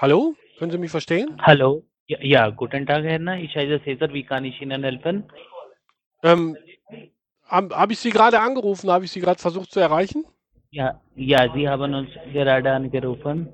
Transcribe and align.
Hallo? 0.00 0.36
Können 0.58 0.70
Sie 0.70 0.78
mich 0.78 0.92
verstehen? 0.92 1.36
Hallo. 1.42 1.82
Ja, 2.06 2.18
ja, 2.22 2.50
guten 2.50 2.86
Tag, 2.86 3.02
Herr 3.02 3.18
Na. 3.18 3.36
Ich 3.36 3.56
heiße 3.56 3.80
Cesar. 3.82 4.12
Wie 4.12 4.22
kann 4.22 4.44
ich 4.44 4.62
Ihnen 4.62 4.84
helfen? 4.84 5.24
Ähm, 6.22 6.56
habe 7.42 7.76
hab 7.76 7.90
ich 7.90 7.98
Sie 7.98 8.10
gerade 8.10 8.38
angerufen? 8.38 8.92
Habe 8.92 9.06
ich 9.06 9.10
Sie 9.10 9.18
gerade 9.18 9.40
versucht 9.40 9.72
zu 9.72 9.80
erreichen? 9.80 10.24
Ja, 10.70 11.00
ja, 11.16 11.52
Sie 11.52 11.68
haben 11.68 11.94
uns 11.94 12.10
gerade 12.32 12.70
angerufen. 12.70 13.48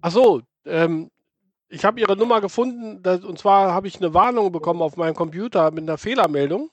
Ach 0.00 0.10
so, 0.10 0.40
ähm, 0.64 1.10
ich 1.68 1.84
habe 1.84 2.00
Ihre 2.00 2.16
Nummer 2.16 2.40
gefunden 2.40 3.02
das, 3.02 3.22
und 3.22 3.38
zwar 3.38 3.74
habe 3.74 3.86
ich 3.86 3.98
eine 3.98 4.14
Warnung 4.14 4.52
bekommen 4.52 4.80
auf 4.80 4.96
meinem 4.96 5.14
Computer 5.14 5.70
mit 5.70 5.82
einer 5.82 5.98
Fehlermeldung. 5.98 6.70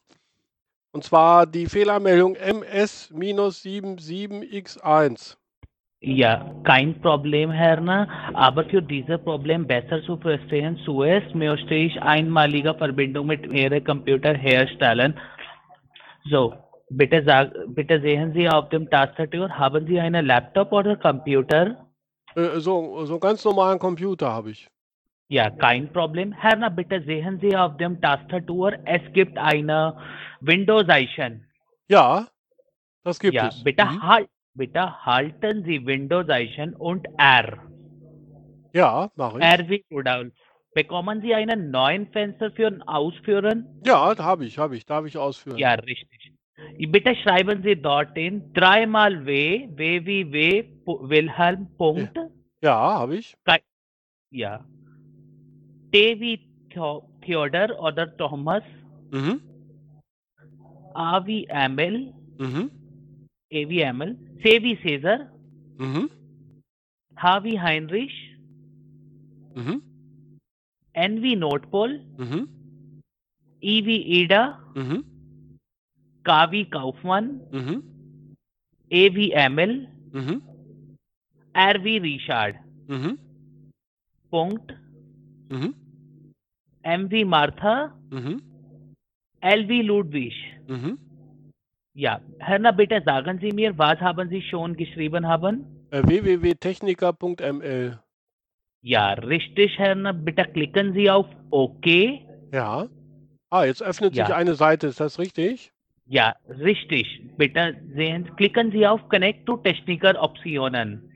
Und 0.94 1.04
zwar 1.04 1.48
die 1.48 1.66
Fehlermeldung 1.66 2.38
MS-77X1. 2.38 5.36
Ja, 6.04 6.56
kein 6.64 7.00
Problem, 7.00 7.52
Herr 7.52 7.80
Na. 7.80 8.08
Aber 8.34 8.66
für 8.66 8.82
dieses 8.82 9.22
Problem 9.24 9.68
besser 9.68 10.02
zu 10.04 10.18
verstehen, 10.18 10.76
zuerst 10.84 11.36
möchte 11.36 11.76
ich 11.76 12.02
einmalige 12.02 12.74
Verbindung 12.74 13.28
mit 13.28 13.46
Ihrem 13.54 13.84
Computer 13.84 14.34
herstellen. 14.34 15.14
So, 16.30 16.56
bitte, 16.90 17.24
sag, 17.24 17.52
bitte 17.68 18.02
sehen 18.02 18.34
Sie 18.34 18.50
auf 18.50 18.70
dem 18.70 18.90
Tastatur, 18.90 19.50
haben 19.50 19.86
Sie 19.86 20.00
einen 20.00 20.26
Laptop 20.26 20.72
oder 20.72 20.96
Computer? 20.96 21.88
Äh, 22.36 22.60
so, 22.60 23.06
so 23.06 23.20
ganz 23.20 23.46
normalen 23.46 23.78
Computer 23.78 24.32
habe 24.32 24.52
ich. 24.52 24.68
Ja, 25.30 25.52
kein 25.52 25.94
Problem. 25.94 26.32
Herr 26.34 26.56
Na, 26.58 26.70
bitte 26.70 27.04
sehen 27.04 27.40
Sie 27.42 27.56
auf 27.56 27.78
dem 27.78 28.02
Tastatur, 28.02 28.74
es 28.86 29.02
gibt 29.14 29.38
eine 29.38 29.96
Windows-Icon. 30.42 31.46
Ja, 31.90 32.28
das 33.04 33.20
gibt 33.20 33.36
Ja, 33.36 33.50
es. 33.50 33.64
bitte, 33.64 33.86
Mhm. 33.86 34.02
halt, 34.02 34.30
bitte 34.54 35.06
halten 35.06 35.64
Sie 35.64 35.86
Windows-Icon 35.86 36.76
und 36.76 37.08
R. 37.18 37.58
Ja, 38.74 39.10
mache 39.16 39.40
ich. 39.40 39.44
R 39.44 39.70
wie 39.70 39.86
Rudolf. 39.92 40.34
Bekommen 40.74 41.22
Sie 41.22 41.34
einen 41.36 41.72
neuen 41.72 42.08
Fenster 42.12 42.52
für 42.52 42.68
ein 42.68 42.82
Ausführen? 42.84 43.68
Ja, 43.86 44.18
habe 44.18 44.46
ich, 44.46 44.58
habe 44.58 44.78
ich. 44.78 44.86
Darf 44.86 45.06
ich 45.06 45.18
ausführen? 45.18 45.58
Ja, 45.58 45.74
richtig. 45.74 46.34
Bitte 46.78 47.16
schreiben 47.16 47.62
Sie 47.64 47.76
dorthin 47.76 48.54
dreimal 48.54 49.26
W, 49.26 49.68
W 49.76 50.06
wie 50.06 50.32
W, 50.32 50.64
Wilhelm, 50.86 51.68
Punkt. 51.78 52.18
Ja, 52.62 52.76
habe 53.00 53.18
ich. 53.18 53.36
Ja. 54.30 54.64
T 55.92 56.20
wie 56.20 56.40
Theo- 56.70 57.04
Theodor 57.22 57.78
oder 57.82 58.16
Thomas, 58.16 58.64
Mhm. 59.12 59.42
A 60.94 61.26
wie 61.26 61.46
Emil, 61.48 62.14
Mhm. 62.38 62.70
A 63.52 63.70
wie 63.70 63.82
Emil, 63.82 64.18
C 64.44 64.62
wie 64.64 64.76
Caesar, 64.76 65.30
Mhm. 65.78 66.10
H 67.16 67.44
wie 67.44 67.60
Heinrich, 67.60 68.14
Mhm. 69.56 69.82
N 70.94 71.22
wie 71.22 71.36
Nordpol, 71.36 72.00
Mhm. 72.18 72.48
E 73.62 73.86
wie 73.86 74.02
Ida, 74.22 74.60
Mhm. 74.76 75.04
K 76.24 76.52
wie 76.52 76.66
Kaufmann, 76.66 77.42
Mhm. 77.52 77.84
A 78.92 79.16
wie 79.16 79.32
Emil, 79.32 79.88
Mhm. 80.12 80.42
R 81.54 81.84
wie 81.84 81.98
Richard. 81.98 82.56
Mhm. 82.88 83.18
Punkt. 84.30 84.74
Mhm. 85.50 85.74
M 86.84 87.12
wie 87.12 87.26
Martha, 87.26 87.94
Mhm. 88.10 88.42
L 89.42 89.68
wie 89.70 89.82
Ludwig. 89.82 90.34
Mhm. 90.68 90.98
Ja, 91.94 92.22
Herr 92.40 92.60
Na, 92.60 92.72
bitte 92.72 93.02
sagen 93.06 93.40
Sie 93.42 93.52
mir, 93.52 93.78
was 93.78 94.00
haben 94.00 94.30
Sie 94.30 94.42
schon 94.42 94.76
geschrieben 94.78 95.28
haben? 95.28 95.66
Äh, 95.92 96.04
www.techniker.ml. 96.06 98.00
Ja, 98.82 99.14
richtig, 99.14 99.78
Herr 99.78 99.96
Na, 99.96 100.12
bitte 100.14 100.46
klicken 100.46 100.94
Sie 100.94 101.10
auf 101.10 101.26
OK. 101.50 101.86
Ja. 102.54 102.88
Ah, 103.50 103.66
jetzt 103.66 103.84
öffnet 103.84 104.16
sich 104.16 104.30
Ja. 104.30 104.36
eine 104.36 104.56
Seite, 104.56 104.88
ist 104.88 105.02
das 105.02 105.20
richtig? 105.20 105.74
Ja, 106.06 106.36
richtig. 106.48 107.06
Bitte 107.38 107.76
sehen, 107.94 108.34
klicken 108.38 108.72
Sie 108.72 108.88
auf 108.88 109.08
Connect 109.10 109.46
to 109.46 109.58
Techniker 109.58 110.22
Optionen. 110.22 111.10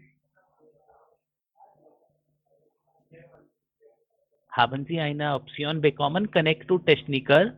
Haben 4.50 4.86
Sie 4.86 5.00
eine 5.00 5.36
Option 5.36 5.82
bekommen, 5.82 6.32
Connect 6.32 6.68
to 6.68 6.80
Techniker? 6.80 7.54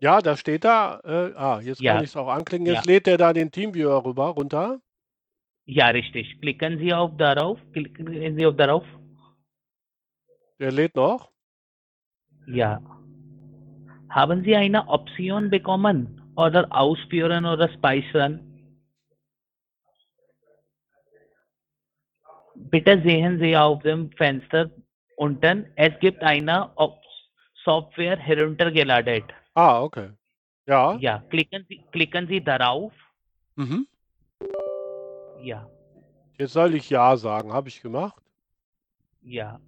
Ja, 0.00 0.20
da 0.20 0.36
steht 0.36 0.64
da. 0.64 1.00
Äh, 1.04 1.34
ah, 1.36 1.60
jetzt 1.60 1.80
Ja. 1.80 1.94
kann 1.94 2.04
ich 2.04 2.10
es 2.10 2.16
auch 2.16 2.28
anklicken. 2.28 2.66
Jetzt 2.66 2.86
Ja. 2.86 2.92
lädt 2.92 3.06
der 3.06 3.18
da 3.18 3.32
den 3.32 3.50
Teamviewer 3.50 4.04
rüber, 4.04 4.28
runter. 4.28 4.80
Ja, 5.66 5.88
richtig. 5.88 6.40
Klicken 6.40 6.78
Sie 6.78 6.92
auf 6.92 7.16
darauf. 7.18 7.58
Klicken 7.72 8.36
Sie 8.36 8.46
auf 8.46 8.56
darauf. 8.56 8.84
Der 10.58 10.72
lädt 10.72 10.96
noch. 10.96 11.30
Ja. 12.46 12.80
Haben 14.08 14.42
Sie 14.42 14.56
eine 14.56 14.88
Option 14.88 15.50
bekommen 15.50 16.20
oder 16.36 16.66
ausführen 16.70 17.44
oder 17.44 17.68
speichern? 17.72 18.40
Bitte 22.54 23.00
sehen 23.04 23.38
Sie 23.38 23.56
auf 23.56 23.82
dem 23.82 24.10
Fenster 24.12 24.70
unten, 25.16 25.66
es 25.76 25.92
gibt 26.00 26.22
eine 26.22 26.70
Software 27.64 28.18
heruntergeladen. 28.18 29.24
Ah, 29.60 29.82
okay. 29.82 30.08
Ja. 30.66 30.96
Ja, 31.00 31.22
klicken 31.28 31.66
Sie, 31.68 31.82
klicken 31.92 32.26
Sie 32.28 32.40
darauf. 32.40 32.92
Mhm. 33.56 33.86
Ja, 35.42 35.68
Jetzt 36.38 36.54
soll 36.54 36.74
ich 36.74 36.88
Ja 36.88 37.14
sagen. 37.18 37.52
Habe 37.52 37.68
ich 37.68 37.82
gemacht? 37.82 38.22
ja. 39.22 39.60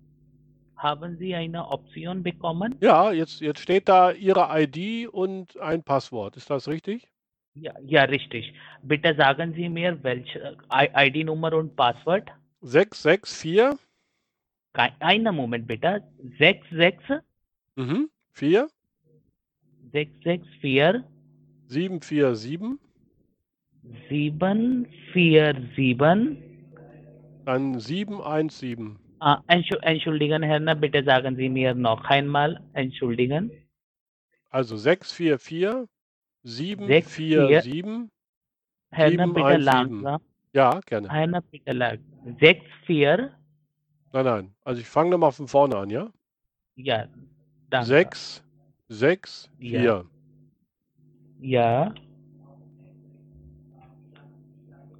Haben 0.77 1.17
Sie 1.19 1.33
eine 1.35 1.69
Option 1.69 2.23
bekommen? 2.25 2.75
Ja, 2.81 3.13
jetzt, 3.13 3.41
jetzt 3.41 3.61
steht 3.61 3.89
da 3.89 4.11
Ihre 4.11 4.49
ID 4.63 5.07
und 5.09 5.57
ein 5.61 5.83
Passwort. 5.85 6.37
Ist 6.37 6.49
das 6.51 6.67
richtig? 6.67 7.07
Ja, 7.55 7.73
ja, 7.85 8.03
richtig. 8.05 8.53
Bitte 8.83 9.15
sagen 9.15 9.53
Sie 9.55 9.69
mir, 9.69 10.03
welche 10.03 10.57
ID-Nummer 10.73 11.53
und 11.53 11.77
Passwort? 11.77 12.31
664 12.63 13.79
Kei- 14.73 14.95
Einen 15.01 15.37
Moment 15.37 15.67
bitte. 15.69 16.03
66 16.39 17.21
mhm, 17.77 18.11
4 18.33 18.67
664 19.93 21.05
747 21.69 22.79
747 24.09 26.39
dann 27.45 27.79
717. 27.79 28.99
Ah, 29.19 29.41
Entschu- 29.49 29.79
Entschuldigen, 29.83 30.43
Herr, 30.43 30.61
Na, 30.61 30.75
bitte 30.75 31.03
sagen 31.05 31.37
Sie 31.37 31.49
mir 31.49 31.75
noch 31.75 32.05
einmal. 32.05 32.61
Entschuldigen. 32.73 33.51
Also 34.51 34.77
644 34.77 35.87
747 36.45 38.09
Herr, 38.91 39.11
Na, 39.13 39.27
bitte 39.27 39.61
717. 39.61 39.65
langsam. 39.65 40.21
Ja, 40.53 40.81
gerne. 40.87 41.11
Herr, 41.11 41.27
Na, 41.27 41.41
bitte 41.41 41.73
langsam. 41.73 42.37
64 42.39 43.31
Nein, 44.13 44.25
nein. 44.25 44.55
Also 44.65 44.81
ich 44.81 44.87
fange 44.89 45.11
nochmal 45.11 45.33
von 45.33 45.49
vorne 45.49 45.77
an, 45.77 45.91
ja? 45.91 46.09
Ja, 46.77 47.07
danke. 47.71 47.87
6, 47.87 48.45
6, 48.93 49.51
Ja. 49.59 49.81
4. 49.81 50.05
Ja. 51.41 51.95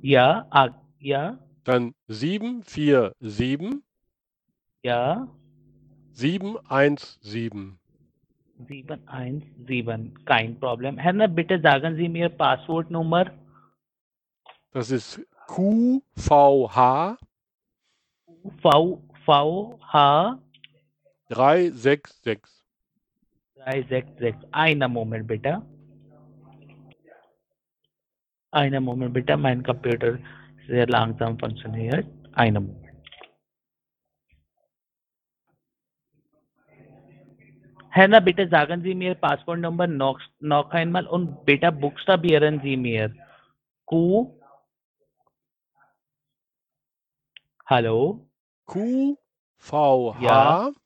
Ja, 0.01 0.47
ah, 0.51 0.71
ja, 0.99 1.39
Dann 1.65 1.95
7, 2.09 2.65
4, 2.65 3.15
7, 3.21 3.83
ja. 4.83 5.29
7, 6.13 6.59
1, 6.69 7.19
7. 7.23 7.79
717. 8.67 10.25
Kein 10.25 10.59
Problem. 10.59 10.99
Herr, 10.99 11.29
bitte 11.29 11.61
sagen 11.61 11.97
Sie 11.97 12.09
mir 12.09 12.29
Passwortnummer. 12.29 13.31
Das 14.73 14.91
ist 14.91 15.21
QVH 15.49 17.19
V, 23.65 23.71
V, 23.71 23.71
H, 23.71 23.83
366. 23.83 24.45
366. 24.45 24.49
Einen 24.53 24.93
Moment 24.93 25.27
bitte. 25.27 25.63
Einen 28.53 28.85
Moment 28.85 29.15
bitte. 29.15 29.37
Mein 29.37 29.63
Computer 29.63 30.19
sehr 30.69 30.87
langsam 30.87 31.39
funktioniert. 31.39 32.07
Einen 32.35 32.67
Moment. 32.67 32.93
Herr, 37.91 38.09
Na, 38.09 38.21
bitte 38.21 38.49
sagen 38.49 38.83
Sie 38.83 38.95
mir 38.95 39.15
Passwortnummer 39.15 39.87
noch, 39.87 40.21
noch 40.41 40.71
einmal 40.71 41.07
und 41.07 41.45
bitte 41.45 41.73
buchstabieren 41.73 42.61
Sie 42.63 42.77
mir. 42.77 43.15
Q. 43.87 44.39
Hallo? 47.67 48.29
QVH 48.67 50.17
Ja. 50.21 50.71
V, 50.71 50.73
bit- 50.73 50.82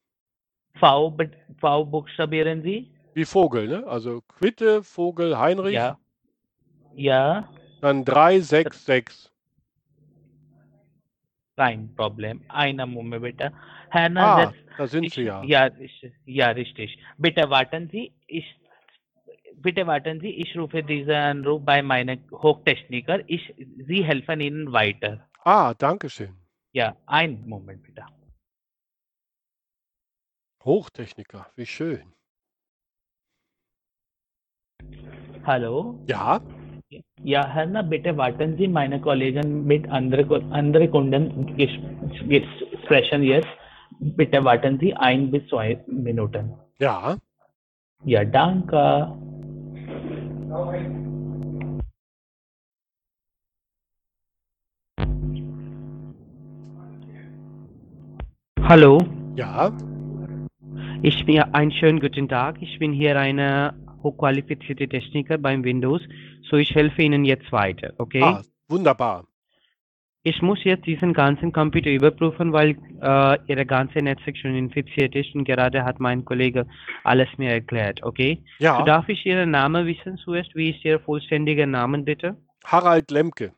V 0.81 1.85
buchstabieren 1.85 2.63
Sie? 2.63 2.91
wie 3.15 3.25
Vogel, 3.25 3.67
ne? 3.69 3.87
Also 3.87 4.21
Quitte, 4.29 4.83
Vogel, 4.83 5.39
Heinrich, 5.39 5.75
Ja. 5.75 5.99
Ja. 6.95 7.49
dann 7.81 8.05
366. 8.05 9.31
Kein 11.57 11.95
Problem. 11.95 12.43
Einer 12.49 12.85
Moment 12.87 13.23
bitte. 13.23 13.53
Na, 14.11 14.37
Ah, 14.37 14.47
das, 14.47 14.55
da 14.77 14.87
sind 14.87 15.05
ich, 15.05 15.15
Sie 15.15 15.23
ja. 15.23 15.43
ja, 15.45 15.71
ich, 15.79 16.13
ja, 16.27 16.49
richtig. 16.51 16.99
Bitte 17.17 17.49
warten 17.49 17.89
Sie. 17.91 18.13
Ich, 18.27 18.45
bitte 19.63 19.87
warten 19.87 20.21
Sie. 20.21 20.29
Ich 20.31 20.55
rufe 20.59 20.83
diesen 20.83 21.13
Anruf 21.15 21.65
bei 21.65 21.81
meinem 21.83 22.21
Hochtechniker. 22.31 23.21
Ich, 23.27 23.55
Sie 23.87 24.05
helfen 24.05 24.41
Ihnen 24.41 24.73
weiter. 24.73 25.27
Ah, 25.45 25.73
danke 25.73 26.11
schön. 26.11 26.35
Ja, 26.73 26.95
einen 27.07 27.49
Moment 27.49 27.83
bitte. 27.83 28.05
Hochtechniker, 30.67 31.47
wie 31.55 31.65
schön. 31.65 32.13
Hallo? 35.45 35.95
Ja, 36.09 36.41
Ja, 37.23 37.47
Herr 37.49 37.67
Na, 37.67 37.83
bitte 37.83 38.17
warten 38.17 38.57
Sie. 38.57 38.67
Meine 38.67 39.01
Kollegen 39.01 39.65
mit 39.65 39.89
anderen 39.89 40.53
andere 40.53 40.89
Kunden 40.89 41.55
sprechen 42.85 43.23
jetzt. 43.23 43.49
Bitte 44.01 44.45
warten 44.45 44.79
Sie 44.81 44.93
ein 44.95 45.31
bis 45.31 45.47
zwei 45.49 45.83
Minuten. 45.87 46.53
ja. 46.79 47.17
Ja, 48.05 48.25
danke. 48.25 49.13
Hallo, 58.69 58.99
Ja, 59.37 59.71
ich 61.03 61.25
bin 61.27 61.41
einen 61.41 61.73
schönen 61.73 62.01
guten 62.01 62.29
Tag. 62.29 62.57
Ich 62.61 62.79
bin 62.79 62.93
hier 62.93 63.19
eine 63.19 63.75
hochqualifizierte 64.03 64.89
Techniker 64.89 65.39
beim 65.39 65.65
Windows, 65.65 66.01
so 66.49 66.57
ich 66.57 66.75
helfe 66.75 67.03
Ihnen 67.03 67.25
jetzt 67.25 67.51
weiter, 67.53 67.93
okay? 67.99 68.23
ah, 68.23 68.43
wunderbar. 68.69 69.25
Ich 70.23 70.43
muss 70.43 70.63
jetzt 70.65 70.87
diesen 70.87 71.13
ganzen 71.13 71.53
Computer 71.53 71.91
überprüfen, 71.91 72.53
weil 72.53 72.77
äh, 73.01 73.39
Ihre 73.47 73.65
ganze 73.65 73.99
Netzwerk 73.99 74.37
schon 74.37 74.57
infiziert 74.57 75.15
ist 75.15 75.35
und 75.35 75.45
gerade 75.45 75.85
hat 75.85 76.01
mein 76.01 76.25
Kollege 76.25 76.67
alles 77.05 77.29
mir 77.37 77.51
erklärt, 77.51 78.03
okay? 78.03 78.43
So 78.59 78.65
Ja, 78.65 78.83
darf 78.83 79.09
ich 79.09 79.25
Ihren 79.25 79.53
Namen 79.53 79.87
wissen 79.87 80.17
zuerst? 80.17 80.55
Wie 80.55 80.71
ist 80.71 80.85
Ihr 80.85 80.99
vollständiger 81.01 81.67
Name 81.67 81.99
bitte? 81.99 82.37
Harald 82.65 83.11
Lemke. 83.11 83.53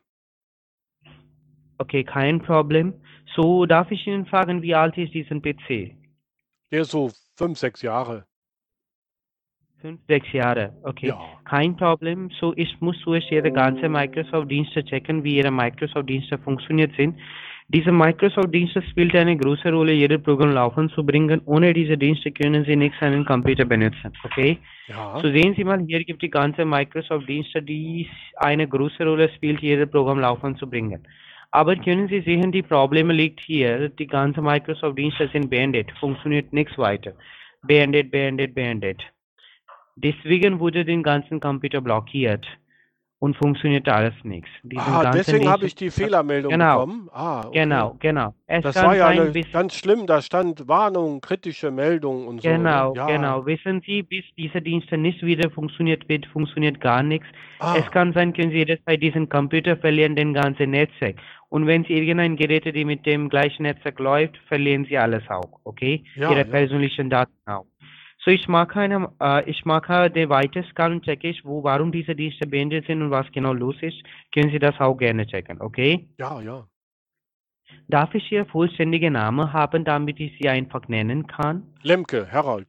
Okay, 1.79 2.03
kein 2.03 2.39
Problem. 2.41 2.93
So 3.35 3.65
darf 3.65 3.89
ich 3.89 4.05
Ihnen 4.05 4.25
fragen, 4.25 4.61
wie 4.61 4.75
alt 4.75 4.97
ist 4.97 5.13
diesen 5.13 5.41
PC? 5.41 5.98
Der 6.71 6.81
ist 6.81 6.91
so 6.91 7.11
fünf, 7.35 7.57
sechs 7.57 7.81
Jahre. 7.81 8.25
Fünf, 9.81 10.01
sechs 10.07 10.31
Jahre, 10.33 10.73
okay. 10.83 11.07
Ja. 11.07 11.19
Kein 11.45 11.75
Problem. 11.75 12.29
So, 12.39 12.53
ich 12.57 12.79
muss 12.81 12.99
zuerst 13.03 13.31
Ihre 13.31 13.51
ganze 13.51 13.87
Microsoft-Dienste 13.87 14.83
checken, 14.83 15.23
wie 15.23 15.37
Ihre 15.37 15.51
Microsoft-Dienste 15.51 16.37
funktioniert 16.37 16.91
sind. 16.97 17.17
Diese 17.69 17.91
Microsoft-Dienste 17.91 18.81
spielt 18.81 19.15
eine 19.15 19.37
große 19.37 19.71
Rolle, 19.71 19.93
jedes 19.93 20.21
Programm 20.21 20.51
laufen 20.51 20.89
zu 20.89 21.05
bringen. 21.05 21.41
Ohne 21.45 21.73
diese 21.73 21.97
Dienste 21.97 22.31
können 22.31 22.65
Sie 22.65 22.75
nichts 22.75 23.01
einen 23.01 23.23
Computer 23.25 23.63
benutzen, 23.63 24.11
okay? 24.23 24.57
Ja, 24.87 25.19
So 25.21 25.31
sehen 25.31 25.53
Sie 25.55 25.63
mal, 25.63 25.79
hier 25.85 26.03
gibt 26.03 26.21
die 26.23 26.29
ganze 26.29 26.65
Microsoft-Dienste, 26.65 27.61
die 27.61 28.09
eine 28.37 28.67
große 28.67 29.05
Rolle 29.05 29.29
spielt, 29.35 29.61
jedes 29.61 29.89
Programm 29.89 30.19
laufen 30.19 30.57
zu 30.57 30.69
bringen. 30.69 31.07
Aber 31.51 31.75
können 31.75 32.07
Sie 32.07 32.21
sehen, 32.21 32.51
die 32.51 32.61
Probleme 32.61 33.11
liegt 33.13 33.39
hier. 33.41 33.89
Die 33.89 34.07
ganze 34.07 34.41
Microsoft-Dienste 34.41 35.29
sind 35.33 35.49
beendet, 35.49 35.91
funktioniert 35.99 36.53
nichts 36.53 36.77
weiter. 36.77 37.13
Beendet, 37.63 38.11
beendet, 38.11 38.53
beendet. 38.53 39.01
Deswegen 39.95 40.59
wurde 40.59 40.85
den 40.85 41.03
ganzen 41.03 41.39
Computer 41.39 41.81
blockiert 41.81 42.45
und 43.21 43.35
funktioniert 43.35 43.89
alles 43.89 44.13
nichts. 44.23 44.47
Diesen 44.63 44.81
ah, 44.81 45.11
deswegen 45.11 45.49
habe 45.49 45.65
ich 45.65 45.75
die 45.75 45.89
Fehlermeldung 45.89 46.51
Genau. 46.53 46.85
bekommen. 46.85 47.09
Ah, 47.11 47.47
okay. 47.47 47.59
Genau, 47.59 47.95
genau. 47.99 48.33
Es 48.47 48.63
Das 48.63 48.75
war 48.77 48.95
ja 48.95 49.07
eine, 49.07 49.31
ganz 49.51 49.73
schlimm, 49.75 50.07
da 50.07 50.21
stand 50.21 50.69
Warnung, 50.69 51.19
kritische 51.19 51.69
Meldung 51.69 52.27
und 52.27 52.41
so. 52.41 52.47
ne? 52.47 52.55
Genau, 52.57 52.93
ja. 52.95 53.07
genau. 53.07 53.45
Wissen 53.45 53.81
Sie, 53.85 54.03
bis 54.03 54.23
dieser 54.37 54.61
Dienst 54.61 54.89
nicht 54.93 55.21
wieder 55.21 55.49
funktioniert 55.49 56.07
wird, 56.07 56.27
funktioniert 56.27 56.79
gar 56.79 57.03
nichts. 57.03 57.27
Ah, 57.59 57.75
Es 57.77 57.91
kann 57.91 58.13
sein, 58.13 58.31
können 58.31 58.51
Sie 58.51 58.57
jederzeit 58.59 59.01
diesen 59.01 59.27
Computer 59.27 59.75
verlieren, 59.75 60.15
den 60.15 60.33
ganzen 60.33 60.71
Netzwerk. 60.71 61.17
Und 61.49 61.65
wenn 61.65 61.83
Sie 61.83 61.93
irgendein 61.93 62.35
Gerät, 62.35 62.65
die 62.65 62.85
mit 62.85 63.05
dem 63.05 63.27
gleichen 63.29 63.63
Netzwerk 63.63 63.99
läuft, 63.99 64.37
verlieren 64.47 64.85
Sie 64.85 64.97
alles 64.97 65.27
auch, 65.29 65.59
okay? 65.63 66.03
Ja, 66.15 66.29
Ihre 66.29 66.41
ja. 66.41 66.45
persönlichen 66.45 67.09
Daten 67.09 67.33
auch. 67.45 67.65
So, 68.23 68.31
ich 68.31 68.47
mache 68.47 68.79
eine, 68.79 69.11
äh, 69.21 69.49
ich 69.49 69.65
mache 69.65 70.11
den 70.11 70.29
Weiterscan 70.29 70.93
und 70.93 71.05
checke 71.05 71.29
ich, 71.29 71.43
wo, 71.45 71.63
warum 71.63 71.91
diese 71.91 72.15
Dienste 72.15 72.45
beendet 72.45 72.85
sind 72.85 73.01
und 73.01 73.11
was 73.11 73.31
genau 73.31 73.53
los 73.53 73.75
ist. 73.81 73.97
Können 74.33 74.51
Sie 74.51 74.59
das 74.59 74.79
auch 74.79 74.95
gerne 74.95 75.25
checken, 75.25 75.61
okay? 75.61 76.07
ja, 76.17 76.41
ja. 76.41 76.67
Darf 77.87 78.13
ich 78.15 78.31
Ihr 78.31 78.45
vollständiger 78.45 79.09
Name 79.09 79.53
haben, 79.53 79.85
damit 79.85 80.19
ich 80.19 80.37
Sie 80.39 80.49
einfach 80.49 80.87
nennen 80.87 81.27
kann? 81.27 81.63
Lemke, 81.83 82.31
Harald. 82.31 82.67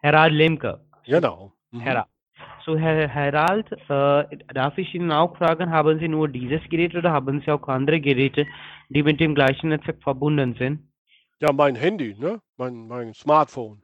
Herr 0.00 0.30
Lemke. 0.30 0.80
Genau. 1.06 1.52
Mhm. 1.70 1.80
Herr, 1.80 2.06
so 2.64 2.76
Herr 2.76 3.08
Herald, 3.08 3.70
äh, 3.72 4.36
darf 4.54 4.78
ich 4.78 4.94
Ihnen 4.94 5.12
auch 5.12 5.36
fragen, 5.36 5.70
haben 5.70 5.98
Sie 5.98 6.08
nur 6.08 6.28
dieses 6.28 6.62
Gerät 6.68 6.94
oder 6.94 7.12
haben 7.12 7.40
Sie 7.40 7.50
auch 7.50 7.68
andere 7.68 8.00
Geräte, 8.00 8.46
die 8.88 9.02
mit 9.02 9.20
dem 9.20 9.34
gleichen 9.34 9.68
Netzwerk 9.68 10.02
verbunden 10.02 10.54
sind? 10.58 10.88
Ja, 11.40 11.52
mein 11.52 11.74
Handy, 11.74 12.14
ne? 12.18 12.40
Mein, 12.56 12.86
mein 12.88 13.12
Smartphone. 13.14 13.82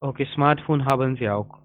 Okay, 0.00 0.26
Smartphone 0.34 0.84
haben 0.84 1.16
Sie 1.16 1.28
auch. 1.28 1.58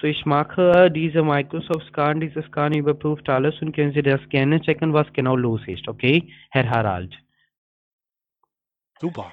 So 0.00 0.06
ich 0.06 0.24
mache 0.24 0.90
diese 0.90 1.22
Microsoft 1.22 1.86
Scan, 1.88 2.20
dieses 2.20 2.44
Scan 2.46 2.72
überprüft 2.72 3.28
alles 3.28 3.60
und 3.60 3.74
können 3.74 3.92
Sie 3.92 4.02
das 4.02 4.20
gerne 4.28 4.60
checken, 4.60 4.92
was 4.92 5.12
genau 5.12 5.36
los 5.36 5.60
ist, 5.66 5.88
okay, 5.88 6.32
Herr 6.50 6.68
Harald? 6.70 7.12
Super. 9.00 9.32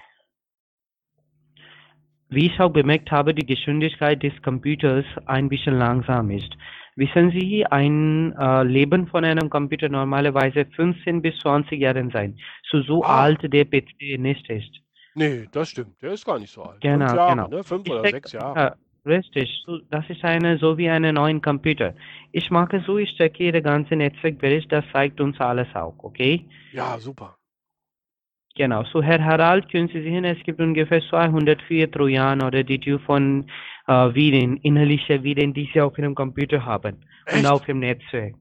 Wie 2.29 2.47
ich 2.47 2.59
auch 2.59 2.69
bemerkt 2.71 3.09
habe, 3.12 3.33
die 3.33 3.45
Geschwindigkeit 3.45 4.21
des 4.21 4.33
Computers 4.41 5.06
ein 5.25 5.47
bisschen 5.50 5.77
langsam 5.77 6.29
ist. 6.29 6.51
Wissen 6.97 7.31
Sie, 7.31 7.65
ein 7.65 8.33
äh, 8.38 8.63
Leben 8.63 9.07
von 9.07 9.24
einem 9.24 9.50
Computer 9.50 9.88
normalerweise 9.88 10.65
15 10.75 11.21
bis 11.21 11.38
20 11.39 11.79
Jahren 11.79 12.09
sein. 12.12 12.38
So, 12.69 12.81
so 12.81 13.03
Ah. 13.03 13.21
alt 13.21 13.41
der 13.53 13.65
PC 13.65 14.18
nicht 14.18 14.50
ist. 14.50 14.71
Nee, 15.13 15.47
das 15.51 15.69
stimmt. 15.69 16.01
Der 16.01 16.13
ist 16.13 16.25
gar 16.25 16.38
nicht 16.39 16.51
so 16.51 16.63
alt. 16.63 16.81
Genau, 16.81 17.06
Fünf 17.07 17.18
Jahre, 17.18 17.35
genau. 17.35 17.47
ne? 17.50 17.63
Fünf 17.63 17.85
Ich 17.88 17.94
oder 17.94 18.09
sechs 18.09 18.31
Jahre. 18.33 18.59
Ja, 18.59 18.75
richtig. 19.06 19.63
So, 19.65 19.79
das 19.89 20.09
ist 20.09 20.24
eine, 20.24 20.57
so 20.57 20.77
wie 20.77 20.89
einen 20.89 21.15
neuen 21.15 21.41
Computer. 21.41 21.94
Ich 22.31 22.50
mache 22.51 22.83
so, 22.85 22.98
ich 22.98 23.15
checke 23.15 23.43
Ihre 23.43 23.62
ganze 23.62 23.96
Netzwerkbericht, 23.96 24.72
das 24.72 24.84
zeigt 24.91 25.22
uns 25.22 25.39
alles 25.39 25.67
auch, 25.75 25.96
okay? 26.00 26.46
Ja, 26.74 26.98
super. 27.00 27.37
Genau, 28.58 28.84
so 28.86 29.04
Herr 29.04 29.24
Harald, 29.24 29.70
können 29.72 29.88
Sie 29.88 30.02
sehen, 30.02 30.26
es 30.26 30.42
gibt 30.44 30.60
ungefähr 30.60 31.00
204 31.00 31.92
Trojaner 31.92 32.48
oder 32.48 32.64
die 32.64 32.80
Typ 32.80 33.02
von 33.04 33.46
äh, 33.86 33.92
Viren, 34.16 34.58
innerliche 34.58 35.22
Viren, 35.24 35.54
die 35.54 35.70
Sie 35.72 35.80
auf 35.80 35.96
Ihrem 36.00 36.16
Computer 36.16 36.66
haben 36.66 36.98
Echt? 37.28 37.38
und 37.38 37.46
auf 37.46 37.68
Ihrem 37.68 37.82
Netzwerk. 37.82 38.34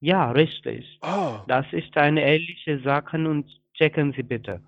Ja, 0.00 0.30
richtig. 0.30 0.98
Ah, 1.02 1.44
Das 1.48 1.66
ist 1.72 1.94
eine 1.98 2.22
ehrliche 2.22 2.80
Sache 2.80 3.18
und 3.18 3.44
checken 3.74 4.14
Sie 4.16 4.22
bitte. 4.22 4.62